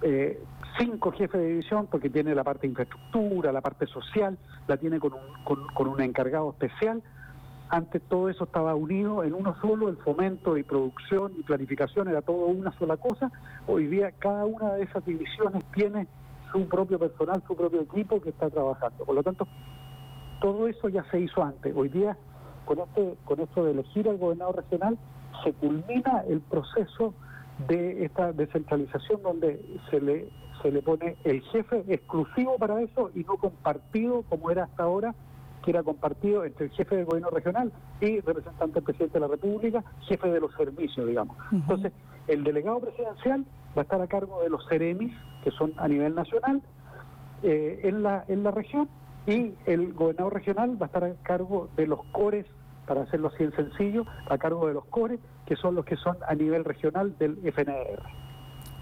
eh, 0.00 0.42
cinco 0.78 1.12
jefes 1.12 1.40
de 1.40 1.48
división 1.48 1.86
porque 1.90 2.10
tiene 2.10 2.34
la 2.34 2.44
parte 2.44 2.62
de 2.62 2.68
infraestructura, 2.68 3.52
la 3.52 3.60
parte 3.60 3.86
social, 3.86 4.38
la 4.66 4.76
tiene 4.76 4.98
con 5.00 5.12
un, 5.14 5.66
con 5.74 5.88
un 5.88 6.00
encargado 6.00 6.50
especial 6.50 7.02
antes 7.72 8.02
todo 8.02 8.28
eso 8.28 8.44
estaba 8.44 8.74
unido 8.74 9.24
en 9.24 9.32
uno 9.32 9.56
solo, 9.62 9.88
el 9.88 9.96
fomento 9.96 10.58
y 10.58 10.62
producción 10.62 11.32
y 11.38 11.42
planificación 11.42 12.06
era 12.06 12.20
todo 12.20 12.44
una 12.44 12.70
sola 12.72 12.98
cosa. 12.98 13.32
Hoy 13.66 13.86
día 13.86 14.12
cada 14.18 14.44
una 14.44 14.74
de 14.74 14.82
esas 14.82 15.02
divisiones 15.06 15.64
tiene 15.72 16.06
su 16.52 16.68
propio 16.68 16.98
personal, 16.98 17.42
su 17.46 17.56
propio 17.56 17.80
equipo 17.80 18.20
que 18.20 18.28
está 18.28 18.50
trabajando. 18.50 19.06
Por 19.06 19.14
lo 19.14 19.22
tanto, 19.22 19.48
todo 20.42 20.68
eso 20.68 20.90
ya 20.90 21.02
se 21.10 21.20
hizo 21.20 21.42
antes. 21.42 21.74
Hoy 21.74 21.88
día, 21.88 22.14
con, 22.66 22.78
este, 22.78 23.16
con 23.24 23.40
esto 23.40 23.64
de 23.64 23.70
elegir 23.70 24.06
al 24.06 24.18
gobernador 24.18 24.56
regional, 24.56 24.98
se 25.42 25.54
culmina 25.54 26.24
el 26.28 26.42
proceso 26.42 27.14
de 27.68 28.04
esta 28.04 28.32
descentralización 28.32 29.22
donde 29.22 29.60
se 29.90 30.00
le, 30.00 30.28
se 30.62 30.70
le 30.70 30.82
pone 30.82 31.16
el 31.24 31.42
jefe 31.42 31.84
exclusivo 31.88 32.56
para 32.58 32.80
eso 32.80 33.10
y 33.14 33.20
no 33.20 33.36
compartido 33.36 34.22
como 34.28 34.50
era 34.50 34.64
hasta 34.64 34.84
ahora 34.84 35.14
que 35.62 35.70
era 35.70 35.82
compartido 35.82 36.44
entre 36.44 36.66
el 36.66 36.72
jefe 36.72 36.96
del 36.96 37.04
gobierno 37.04 37.30
regional 37.30 37.72
y 38.00 38.20
representante 38.20 38.74
del 38.74 38.82
presidente 38.82 39.14
de 39.14 39.20
la 39.20 39.28
República, 39.28 39.84
jefe 40.08 40.28
de 40.28 40.40
los 40.40 40.52
servicios, 40.54 41.06
digamos. 41.06 41.36
Entonces, 41.52 41.92
el 42.26 42.42
delegado 42.42 42.80
presidencial 42.80 43.46
va 43.76 43.82
a 43.82 43.84
estar 43.84 44.00
a 44.00 44.06
cargo 44.08 44.42
de 44.42 44.50
los 44.50 44.66
CEREMIS, 44.68 45.12
que 45.44 45.50
son 45.52 45.72
a 45.76 45.86
nivel 45.86 46.14
nacional, 46.14 46.62
eh, 47.42 47.80
en, 47.84 48.02
la, 48.02 48.24
en 48.28 48.42
la 48.42 48.50
región 48.50 48.88
y 49.26 49.54
el 49.66 49.92
gobernador 49.92 50.34
regional 50.34 50.80
va 50.80 50.86
a 50.86 50.88
estar 50.88 51.04
a 51.04 51.14
cargo 51.22 51.68
de 51.76 51.86
los 51.86 52.04
cores, 52.12 52.46
para 52.86 53.02
hacerlo 53.02 53.28
así 53.28 53.44
en 53.44 53.52
sencillo, 53.52 54.06
a 54.28 54.38
cargo 54.38 54.66
de 54.66 54.74
los 54.74 54.84
cores, 54.86 55.20
que 55.46 55.56
son 55.56 55.74
los 55.74 55.84
que 55.84 55.96
son 55.96 56.16
a 56.26 56.34
nivel 56.34 56.64
regional 56.64 57.16
del 57.18 57.38
FNR. 57.44 58.02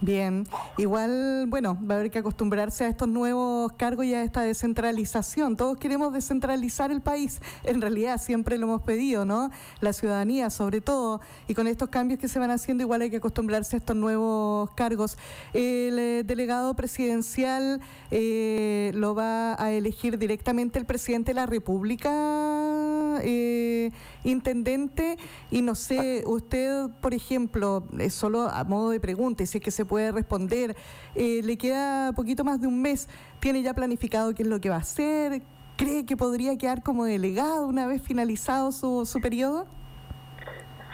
Bien, 0.02 0.46
igual, 0.78 1.44
bueno, 1.48 1.76
va 1.86 1.96
a 1.96 1.98
haber 1.98 2.10
que 2.10 2.20
acostumbrarse 2.20 2.84
a 2.84 2.88
estos 2.88 3.06
nuevos 3.06 3.70
cargos 3.72 4.06
y 4.06 4.14
a 4.14 4.22
esta 4.22 4.40
descentralización. 4.40 5.58
Todos 5.58 5.76
queremos 5.76 6.14
descentralizar 6.14 6.90
el 6.90 7.02
país, 7.02 7.42
en 7.64 7.82
realidad 7.82 8.18
siempre 8.18 8.56
lo 8.56 8.64
hemos 8.64 8.80
pedido, 8.80 9.26
¿no? 9.26 9.50
La 9.82 9.92
ciudadanía 9.92 10.48
sobre 10.48 10.80
todo, 10.80 11.20
y 11.48 11.54
con 11.54 11.66
estos 11.66 11.90
cambios 11.90 12.18
que 12.18 12.28
se 12.28 12.38
van 12.38 12.50
haciendo 12.50 12.82
igual 12.82 13.02
hay 13.02 13.10
que 13.10 13.18
acostumbrarse 13.18 13.76
a 13.76 13.78
estos 13.78 13.94
nuevos 13.94 14.70
cargos. 14.70 15.18
El 15.52 15.98
eh, 15.98 16.22
delegado 16.24 16.72
presidencial 16.72 17.82
eh, 18.10 18.92
lo 18.94 19.14
va 19.14 19.62
a 19.62 19.70
elegir 19.70 20.16
directamente 20.16 20.78
el 20.78 20.86
presidente 20.86 21.32
de 21.32 21.34
la 21.34 21.44
República, 21.44 22.79
eh, 23.22 23.90
intendente, 24.24 25.16
y 25.50 25.62
no 25.62 25.74
sé, 25.74 26.22
usted, 26.26 26.88
por 27.00 27.14
ejemplo, 27.14 27.84
solo 28.10 28.42
a 28.42 28.64
modo 28.64 28.90
de 28.90 29.00
pregunta, 29.00 29.42
y 29.42 29.46
si 29.46 29.58
es 29.58 29.64
que 29.64 29.70
se 29.70 29.84
puede 29.84 30.12
responder. 30.12 30.76
Eh, 31.14 31.40
le 31.42 31.56
queda 31.58 32.12
poquito 32.12 32.44
más 32.44 32.60
de 32.60 32.66
un 32.66 32.80
mes. 32.80 33.08
¿Tiene 33.40 33.62
ya 33.62 33.74
planificado 33.74 34.34
qué 34.34 34.42
es 34.42 34.48
lo 34.48 34.60
que 34.60 34.70
va 34.70 34.76
a 34.76 34.80
hacer? 34.80 35.42
¿Cree 35.76 36.04
que 36.04 36.16
podría 36.16 36.56
quedar 36.58 36.82
como 36.82 37.04
delegado 37.04 37.66
una 37.66 37.86
vez 37.86 38.02
finalizado 38.02 38.70
su, 38.72 39.06
su 39.06 39.20
periodo? 39.20 39.66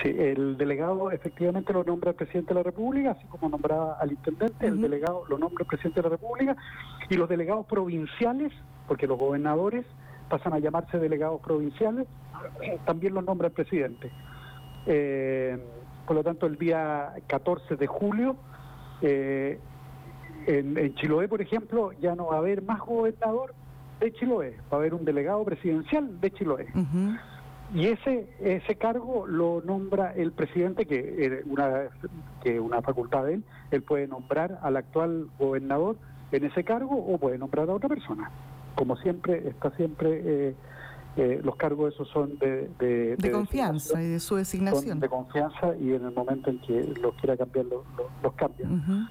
Sí, 0.02 0.14
el 0.16 0.59
delegado 0.59 1.11
efectivamente 1.11 1.72
lo 1.72 1.83
nombra 1.83 2.11
el 2.11 2.16
presidente 2.16 2.52
de 2.52 2.61
la 2.61 2.62
República, 2.62 3.12
así 3.12 3.24
como 3.26 3.48
nombraba 3.48 3.96
al 3.98 4.12
intendente, 4.12 4.66
el 4.66 4.81
delegado 4.81 5.24
lo 5.29 5.38
nombra 5.38 5.62
el 5.62 5.66
presidente 5.66 6.00
de 6.00 6.05
la 6.05 6.11
República, 6.11 6.57
y 7.09 7.14
los 7.14 7.29
delegados 7.29 7.66
provinciales, 7.66 8.52
porque 8.87 9.07
los 9.07 9.18
gobernadores 9.18 9.87
pasan 10.28 10.52
a 10.54 10.58
llamarse 10.58 10.98
delegados 10.98 11.40
provinciales, 11.40 12.06
también 12.84 13.14
los 13.14 13.24
nombra 13.24 13.48
el 13.48 13.52
presidente. 13.52 14.10
Eh, 14.86 15.58
por 16.06 16.16
lo 16.16 16.22
tanto, 16.22 16.46
el 16.46 16.56
día 16.56 17.14
14 17.26 17.76
de 17.76 17.86
julio 17.86 18.36
eh, 19.02 19.58
en, 20.46 20.94
Chiloé, 20.94 21.28
por 21.28 21.40
ejemplo, 21.40 21.92
ya 22.00 22.14
no 22.14 22.26
va 22.26 22.36
a 22.36 22.38
haber 22.38 22.62
más 22.62 22.80
gobernador 22.80 23.54
de 24.00 24.12
Chiloé, 24.12 24.56
va 24.72 24.76
a 24.76 24.80
haber 24.80 24.94
un 24.94 25.04
delegado 25.04 25.44
presidencial 25.44 26.20
de 26.20 26.30
Chiloé. 26.30 26.66
Y 27.74 27.86
ese 27.86 28.28
ese 28.38 28.76
cargo 28.76 29.26
lo 29.26 29.60
nombra 29.64 30.12
el 30.12 30.30
presidente, 30.30 30.86
que 30.86 31.42
una 31.46 31.88
que 32.42 32.60
una 32.60 32.80
facultad 32.80 33.24
de 33.24 33.34
él, 33.34 33.44
él 33.72 33.82
puede 33.82 34.06
nombrar 34.06 34.60
al 34.62 34.76
actual 34.76 35.28
gobernador 35.36 35.96
en 36.30 36.44
ese 36.44 36.62
cargo 36.62 36.94
o 36.96 37.18
puede 37.18 37.38
nombrar 37.38 37.68
a 37.68 37.74
otra 37.74 37.88
persona. 37.88 38.30
Como 38.76 38.96
siempre, 38.98 39.48
está 39.48 39.70
siempre 39.72 40.20
eh, 40.24 40.54
eh, 41.16 41.40
los 41.42 41.56
cargos 41.56 41.94
esos 41.94 42.08
son 42.08 42.38
de, 42.38 42.68
de, 42.78 43.32
confianza 43.32 44.02
y 44.02 44.06
de 44.06 44.20
su 44.20 44.36
designación. 44.36 45.00
de 45.00 45.08
confianza 45.08 45.74
y 45.80 45.94
en 45.94 46.04
el 46.04 46.12
momento 46.12 46.50
en 46.50 46.60
que 46.60 46.94
los 47.00 47.14
quiera 47.14 47.38
cambiar, 47.38 47.64
los, 47.66 47.84
los, 48.22 48.32
cambian. 48.34 49.08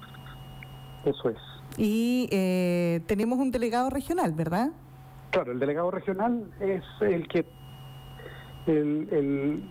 Eso 1.04 1.30
es. 1.30 1.38
Y 1.76 2.28
eh, 2.30 3.00
tenemos 3.06 3.38
un 3.40 3.50
delegado 3.50 3.90
regional, 3.90 4.32
¿verdad? 4.32 4.70
Claro, 5.30 5.50
el 5.50 5.58
delegado 5.58 5.90
regional 5.90 6.48
es 6.60 6.84
el 7.00 7.26
que 7.26 7.44
el, 8.68 9.08
el 9.10 9.70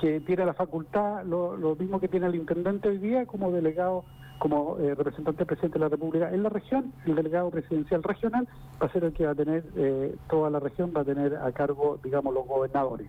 que 0.00 0.20
tiene 0.20 0.46
la 0.46 0.54
facultad, 0.54 1.24
lo, 1.24 1.56
lo 1.56 1.74
mismo 1.74 1.98
que 1.98 2.06
tiene 2.06 2.28
el 2.28 2.36
intendente 2.36 2.88
hoy 2.88 2.98
día 2.98 3.26
como 3.26 3.50
delegado 3.50 4.04
como 4.38 4.78
eh, 4.78 4.94
representante 4.94 5.44
presidente 5.44 5.78
de 5.78 5.84
la 5.84 5.88
República 5.88 6.32
en 6.32 6.42
la 6.42 6.48
región, 6.48 6.92
el 7.06 7.14
delegado 7.14 7.50
presidencial 7.50 8.02
regional 8.02 8.46
va 8.80 8.86
a 8.86 8.92
ser 8.92 9.04
el 9.04 9.12
que 9.12 9.26
va 9.26 9.32
a 9.32 9.34
tener, 9.34 9.64
eh, 9.76 10.14
toda 10.28 10.50
la 10.50 10.60
región 10.60 10.92
va 10.96 11.00
a 11.00 11.04
tener 11.04 11.36
a 11.36 11.50
cargo, 11.52 11.98
digamos, 12.02 12.32
los 12.34 12.46
gobernadores. 12.46 13.08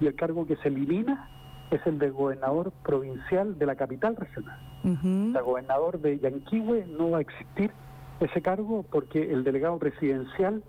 Y 0.00 0.06
el 0.06 0.14
cargo 0.14 0.46
que 0.46 0.56
se 0.56 0.68
elimina 0.68 1.28
es 1.70 1.84
el 1.86 1.98
de 1.98 2.10
gobernador 2.10 2.72
provincial 2.82 3.58
de 3.58 3.66
la 3.66 3.74
capital 3.74 4.16
regional. 4.16 4.58
El 4.84 5.42
gobernador 5.42 6.00
de 6.00 6.18
Yanquihue 6.18 6.86
no 6.86 7.10
va 7.10 7.18
a 7.18 7.20
existir 7.20 7.72
ese 8.20 8.40
cargo 8.40 8.84
porque 8.90 9.32
el 9.32 9.44
delegado 9.44 9.78
presidencial 9.78 10.62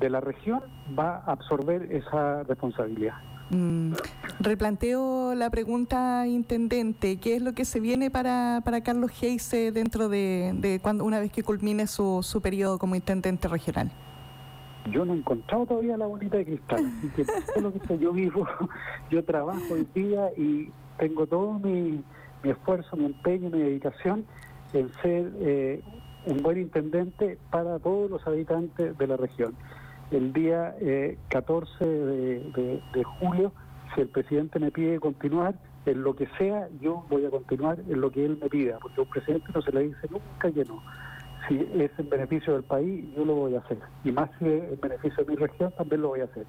de 0.00 0.10
la 0.10 0.20
región 0.20 0.60
va 0.98 1.18
a 1.18 1.32
absorber 1.32 1.90
esa 1.92 2.42
responsabilidad. 2.42 3.14
Mm, 3.50 3.92
replanteo 4.40 5.34
la 5.34 5.50
pregunta, 5.50 6.26
intendente, 6.26 7.18
¿qué 7.18 7.36
es 7.36 7.42
lo 7.42 7.52
que 7.52 7.64
se 7.64 7.80
viene 7.80 8.10
para, 8.10 8.62
para 8.64 8.82
Carlos 8.82 9.10
Geise 9.10 9.72
dentro 9.72 10.08
de, 10.08 10.78
cuando 10.82 11.04
una 11.04 11.20
vez 11.20 11.32
que 11.32 11.42
culmine 11.42 11.86
su, 11.86 12.22
su 12.22 12.40
periodo 12.40 12.78
como 12.78 12.94
intendente 12.94 13.48
regional? 13.48 13.90
Yo 14.90 15.04
no 15.04 15.14
he 15.14 15.16
encontrado 15.16 15.64
todavía 15.64 15.96
la 15.96 16.06
bonita 16.06 16.36
de 16.36 16.44
cristal, 16.44 16.84
lo 17.60 17.72
que 17.72 17.98
yo 17.98 18.12
vivo, 18.12 18.46
yo 19.10 19.24
trabajo 19.24 19.62
hoy 19.70 19.86
día 19.94 20.30
y 20.36 20.70
tengo 20.98 21.26
todo 21.26 21.58
mi, 21.58 22.02
mi 22.42 22.50
esfuerzo, 22.50 22.96
mi 22.96 23.06
empeño, 23.06 23.50
mi 23.50 23.60
dedicación 23.60 24.26
en 24.72 24.92
ser 25.02 25.32
eh, 25.40 25.82
un 26.26 26.42
buen 26.42 26.58
intendente 26.60 27.38
para 27.50 27.78
todos 27.78 28.10
los 28.10 28.26
habitantes 28.26 28.98
de 28.98 29.06
la 29.06 29.16
región 29.16 29.54
el 30.10 30.32
día 30.32 30.74
14 31.28 31.70
eh, 31.80 32.80
de, 32.92 33.04
julio, 33.18 33.52
si 33.94 34.00
el 34.00 34.08
presidente 34.08 34.58
me 34.58 34.70
pide 34.70 34.98
continuar, 35.00 35.54
en 35.86 36.02
lo 36.02 36.16
que 36.16 36.26
sea, 36.38 36.68
yo 36.80 37.04
voy 37.10 37.26
a 37.26 37.30
continuar 37.30 37.78
en 37.80 38.00
lo 38.00 38.10
que 38.10 38.24
él 38.24 38.38
me 38.40 38.48
pida, 38.48 38.78
porque 38.80 39.00
un 39.00 39.08
presidente 39.08 39.46
no 39.54 39.62
se 39.62 39.72
le 39.72 39.80
dice 39.88 40.08
nunca 40.10 40.50
que 40.50 40.64
no. 40.64 40.82
Si 41.48 41.60
es 41.74 41.90
en 41.98 42.08
beneficio 42.08 42.54
del 42.54 42.62
país, 42.62 43.04
yo 43.14 43.24
lo 43.24 43.34
voy 43.34 43.54
a 43.54 43.58
hacer. 43.58 43.78
Y 44.02 44.12
más 44.12 44.30
si 44.38 44.46
es 44.46 44.72
en 44.72 44.80
beneficio 44.80 45.24
de 45.24 45.30
mi 45.30 45.36
región, 45.36 45.72
también 45.76 46.00
lo 46.00 46.08
voy 46.08 46.20
a 46.20 46.24
hacer. 46.24 46.46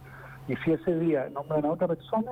Y 0.47 0.55
si 0.57 0.71
ese 0.71 0.97
día 0.99 1.29
nombran 1.33 1.65
a 1.65 1.71
otra 1.71 1.87
persona, 1.87 2.31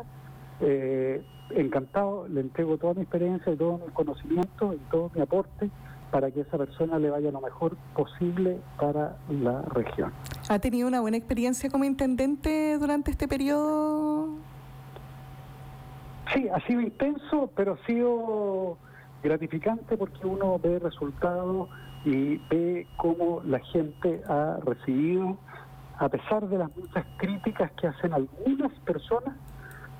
eh, 0.62 1.22
encantado, 1.50 2.28
le 2.30 2.42
entrego 2.42 2.78
toda 2.78 2.94
mi 2.94 3.02
experiencia 3.02 3.52
y 3.52 3.58
todo 3.58 3.80
mi 3.86 3.92
conocimiento 3.94 4.74
y 4.74 4.78
todo 4.90 5.12
mi 5.14 5.22
aporte 5.22 5.70
para 6.10 6.30
que 6.32 6.42
esa 6.42 6.58
persona 6.58 7.00
le 7.00 7.10
vaya 7.10 7.32
lo 7.32 7.42
mejor 7.42 7.76
posible 7.96 8.60
para 8.80 9.18
la 9.30 9.64
región. 9.64 10.14
¿Ha 10.48 10.60
tenido 10.60 10.88
una 10.88 11.02
buena 11.02 11.18
experiencia 11.18 11.70
como 11.70 11.84
intendente 11.86 12.78
durante 12.78 13.12
este 13.12 13.28
periodo? 13.28 14.30
Sí, 16.32 16.48
ha 16.50 16.60
sido 16.66 16.82
intenso, 16.82 17.52
pero 17.56 17.74
ha 17.74 17.86
sido 17.86 18.78
gratificante 19.22 19.98
porque 19.98 20.26
uno 20.26 20.60
ve 20.60 20.80
resultados 20.80 21.70
y 22.06 22.38
ve 22.50 22.88
cómo 22.98 23.42
la 23.46 23.60
gente 23.60 24.22
ha 24.28 24.58
recibido, 24.66 25.38
a 25.98 26.10
pesar 26.10 26.48
de 26.48 26.58
las 26.58 26.76
muchas 26.76 27.06
críticas 27.18 27.72
que 27.74 27.88
hacen 27.88 28.14
algunas 28.14 28.72
personas, 28.80 29.36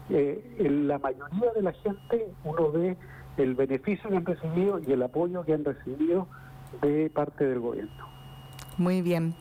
eh, 0.10 0.58
en 0.60 0.88
la 0.88 1.00
mayoría 1.00 1.52
de 1.56 1.62
la 1.62 1.72
gente 1.72 2.28
uno 2.44 2.72
ve 2.72 2.98
el 3.38 3.56
beneficio 3.56 4.10
que 4.10 4.18
han 4.18 4.26
recibido 4.26 4.80
y 4.80 4.92
el 4.92 5.02
apoyo 5.02 5.44
que 5.44 5.54
han 5.54 5.64
recibido 5.64 6.28
de 6.82 7.10
parte 7.10 7.46
del 7.46 7.60
gobierno. 7.60 8.08
Muy 8.78 9.02
bien. 9.02 9.34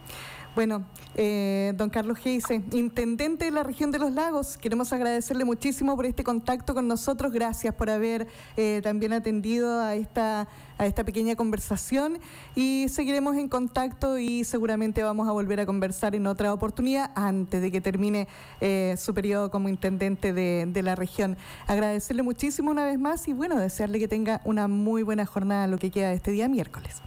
Bueno, 0.54 0.84
eh, 1.14 1.72
don 1.76 1.88
Carlos 1.88 2.18
Geise, 2.18 2.62
intendente 2.72 3.46
de 3.46 3.50
la 3.50 3.62
región 3.62 3.90
de 3.90 3.98
los 3.98 4.12
lagos, 4.12 4.58
queremos 4.58 4.92
agradecerle 4.92 5.46
muchísimo 5.46 5.96
por 5.96 6.04
este 6.04 6.24
contacto 6.24 6.74
con 6.74 6.86
nosotros. 6.86 7.32
Gracias 7.32 7.74
por 7.74 7.88
haber 7.88 8.26
eh, 8.58 8.80
también 8.82 9.14
atendido 9.14 9.80
a 9.80 9.94
esta, 9.94 10.48
a 10.76 10.84
esta 10.84 11.04
pequeña 11.04 11.36
conversación 11.36 12.18
y 12.54 12.88
seguiremos 12.90 13.38
en 13.38 13.48
contacto 13.48 14.18
y 14.18 14.44
seguramente 14.44 15.02
vamos 15.02 15.26
a 15.26 15.32
volver 15.32 15.58
a 15.58 15.64
conversar 15.64 16.14
en 16.14 16.26
otra 16.26 16.52
oportunidad 16.52 17.12
antes 17.14 17.62
de 17.62 17.70
que 17.70 17.80
termine 17.80 18.28
eh, 18.60 18.96
su 18.98 19.14
periodo 19.14 19.50
como 19.50 19.70
intendente 19.70 20.34
de, 20.34 20.66
de 20.66 20.82
la 20.82 20.96
región. 20.96 21.38
Agradecerle 21.66 22.22
muchísimo 22.22 22.70
una 22.70 22.84
vez 22.84 22.98
más 22.98 23.26
y 23.26 23.32
bueno, 23.32 23.58
desearle 23.58 23.98
que 23.98 24.08
tenga 24.08 24.42
una 24.44 24.68
muy 24.68 25.02
buena 25.02 25.24
jornada 25.24 25.66
lo 25.66 25.78
que 25.78 25.90
queda 25.90 26.10
de 26.10 26.16
este 26.16 26.30
día 26.30 26.46
miércoles. 26.46 27.00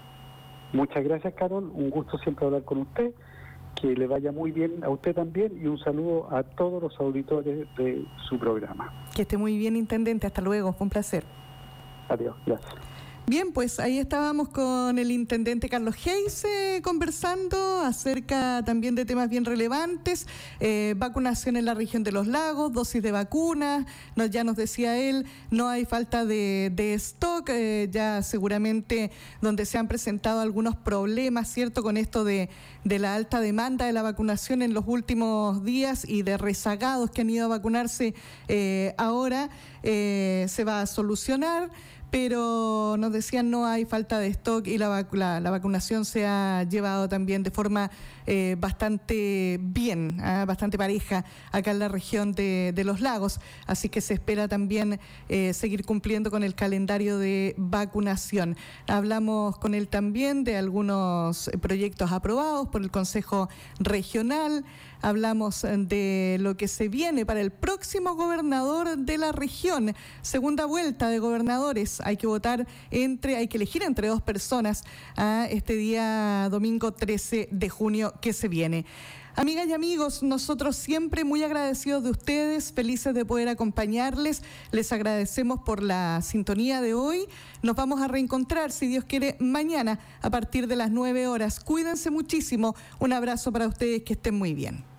Muchas 0.73 1.03
gracias, 1.03 1.35
Carol. 1.35 1.71
Un 1.75 1.91
gusto 1.91 2.17
siempre 2.17 2.47
hablar 2.47 2.63
con 2.63 2.79
usted 2.79 3.13
que 3.79 3.87
le 3.87 4.07
vaya 4.07 4.31
muy 4.31 4.51
bien 4.51 4.83
a 4.83 4.89
usted 4.89 5.13
también 5.13 5.51
y 5.61 5.67
un 5.67 5.77
saludo 5.77 6.27
a 6.31 6.43
todos 6.43 6.81
los 6.81 6.99
auditores 6.99 7.67
de 7.77 8.05
su 8.27 8.39
programa. 8.39 8.91
Que 9.15 9.23
esté 9.23 9.37
muy 9.37 9.57
bien, 9.57 9.75
Intendente. 9.75 10.27
Hasta 10.27 10.41
luego. 10.41 10.73
Fue 10.73 10.85
un 10.85 10.89
placer. 10.89 11.23
Adiós. 12.09 12.35
Gracias. 12.45 12.94
Bien, 13.27 13.51
pues 13.51 13.79
ahí 13.79 13.97
estábamos 13.97 14.49
con 14.49 14.99
el 14.99 15.09
intendente 15.09 15.67
Carlos 15.67 15.95
Geis 15.95 16.45
conversando 16.83 17.79
acerca 17.79 18.61
también 18.63 18.93
de 18.93 19.03
temas 19.03 19.29
bien 19.29 19.45
relevantes, 19.45 20.27
eh, 20.59 20.93
vacunación 20.95 21.57
en 21.57 21.65
la 21.65 21.73
región 21.73 22.03
de 22.03 22.11
los 22.11 22.27
lagos, 22.27 22.71
dosis 22.71 23.01
de 23.01 23.11
vacunas, 23.11 23.87
ya 24.29 24.43
nos 24.43 24.55
decía 24.55 24.99
él, 24.99 25.25
no 25.49 25.69
hay 25.69 25.85
falta 25.85 26.23
de, 26.23 26.93
stock, 26.93 27.49
eh, 27.49 27.89
ya 27.91 28.21
seguramente 28.21 29.09
donde 29.41 29.65
se 29.65 29.79
han 29.79 29.87
presentado 29.87 30.41
algunos 30.41 30.75
problemas, 30.75 31.51
¿cierto?, 31.51 31.81
con 31.81 31.97
esto 31.97 32.25
de, 32.25 32.51
la 32.83 33.15
alta 33.15 33.39
demanda 33.39 33.87
de 33.87 33.93
la 33.93 34.03
vacunación 34.03 34.61
en 34.61 34.75
los 34.75 34.83
últimos 34.85 35.63
días 35.63 36.07
y 36.07 36.21
de 36.21 36.37
rezagados 36.37 37.09
que 37.09 37.21
han 37.21 37.31
ido 37.31 37.45
a 37.45 37.49
vacunarse 37.49 38.13
eh, 38.47 38.93
ahora, 38.99 39.49
se 39.81 40.63
va 40.65 40.81
a 40.81 40.85
solucionar 40.87 41.71
pero 42.15 42.95
nos 42.97 43.11
decían 43.11 43.49
no 43.49 43.65
hay 43.65 43.83
falta 43.83 44.19
de 44.19 44.27
stock 44.27 44.65
y 44.67 44.77
la, 44.77 45.05
la, 45.11 45.51
vacunación 45.51 46.05
se 46.05 46.25
ha 46.25 46.63
llevado 46.63 47.09
también 47.09 47.43
de 47.43 47.51
forma 47.51 47.91
eh, 48.25 48.55
bastante 48.57 49.59
bien, 49.61 50.21
¿ah? 50.21 50.45
bastante 50.47 50.77
pareja 50.77 51.25
acá 51.51 51.71
en 51.71 51.79
la 51.79 51.89
región 51.89 52.31
de, 52.31 52.81
los 52.85 53.01
lagos. 53.01 53.41
Así 53.67 53.89
que 53.89 53.99
se 53.99 54.13
espera 54.13 54.47
también 54.47 54.97
eh, 55.27 55.51
seguir 55.53 55.83
cumpliendo 55.83 56.31
con 56.31 56.43
el 56.43 56.55
calendario 56.55 57.17
de 57.17 57.53
vacunación. 57.57 58.55
Hablamos 58.87 59.57
con 59.57 59.75
él 59.75 59.89
también 59.89 60.45
de 60.45 60.55
algunos 60.55 61.51
proyectos 61.59 62.13
aprobados 62.13 62.69
por 62.69 62.81
el 62.81 62.91
Consejo 62.91 63.49
Regional 63.77 64.63
hablamos 65.01 65.63
eh, 65.63 65.75
de 65.77 66.37
lo 66.39 66.57
que 66.57 66.67
se 66.67 66.87
viene 66.87 67.25
para 67.25 67.41
el 67.41 67.51
próximo 67.51 68.15
gobernador 68.15 68.97
de 68.97 69.17
la 69.17 69.31
región. 69.31 69.95
Segunda 70.21 70.65
vuelta 70.65 71.09
de 71.09 71.19
gobernadores. 71.19 72.01
Hay 72.01 72.17
que 72.17 72.27
votar 72.27 72.67
entre, 72.91 73.37
hay 73.37 73.47
que 73.47 73.57
elegir 73.57 73.83
entre 73.83 74.07
dos 74.07 74.21
personas 74.21 74.83
a 75.15 75.47
este 75.49 75.75
día 75.75 76.47
domingo 76.49 76.93
13 76.93 77.49
de 77.51 77.69
junio 77.69 78.13
que 78.21 78.33
se 78.33 78.47
viene. 78.47 78.85
Amigas 79.37 79.67
y 79.67 79.73
amigos, 79.73 80.23
nosotros 80.23 80.77
siempre 80.77 81.25
muy 81.25 81.43
agradecidos 81.43 82.01
de 82.05 82.09
ustedes, 82.09 82.71
felices 82.71 83.13
de 83.13 83.25
poder 83.25 83.49
acompañarles. 83.49 84.41
Les 84.71 84.93
agradecemos 84.93 85.59
por 85.59 85.83
la 85.83 86.21
sintonía 86.21 86.79
de 86.79 86.93
hoy. 86.93 87.27
Nos 87.61 87.75
vamos 87.75 87.99
a 87.99 88.07
reencontrar, 88.07 88.71
si 88.71 88.87
Dios 88.87 89.03
quiere, 89.03 89.35
mañana 89.41 89.99
a 90.21 90.29
partir 90.29 90.67
de 90.67 90.77
las 90.77 90.89
9 90.89 91.27
horas. 91.27 91.59
Cuídense 91.59 92.11
muchísimo. 92.11 92.77
Un 92.99 93.11
abrazo 93.11 93.51
para 93.51 93.67
ustedes, 93.67 94.03
que 94.03 94.13
estén 94.13 94.35
muy 94.35 94.53
bien. 94.53 94.94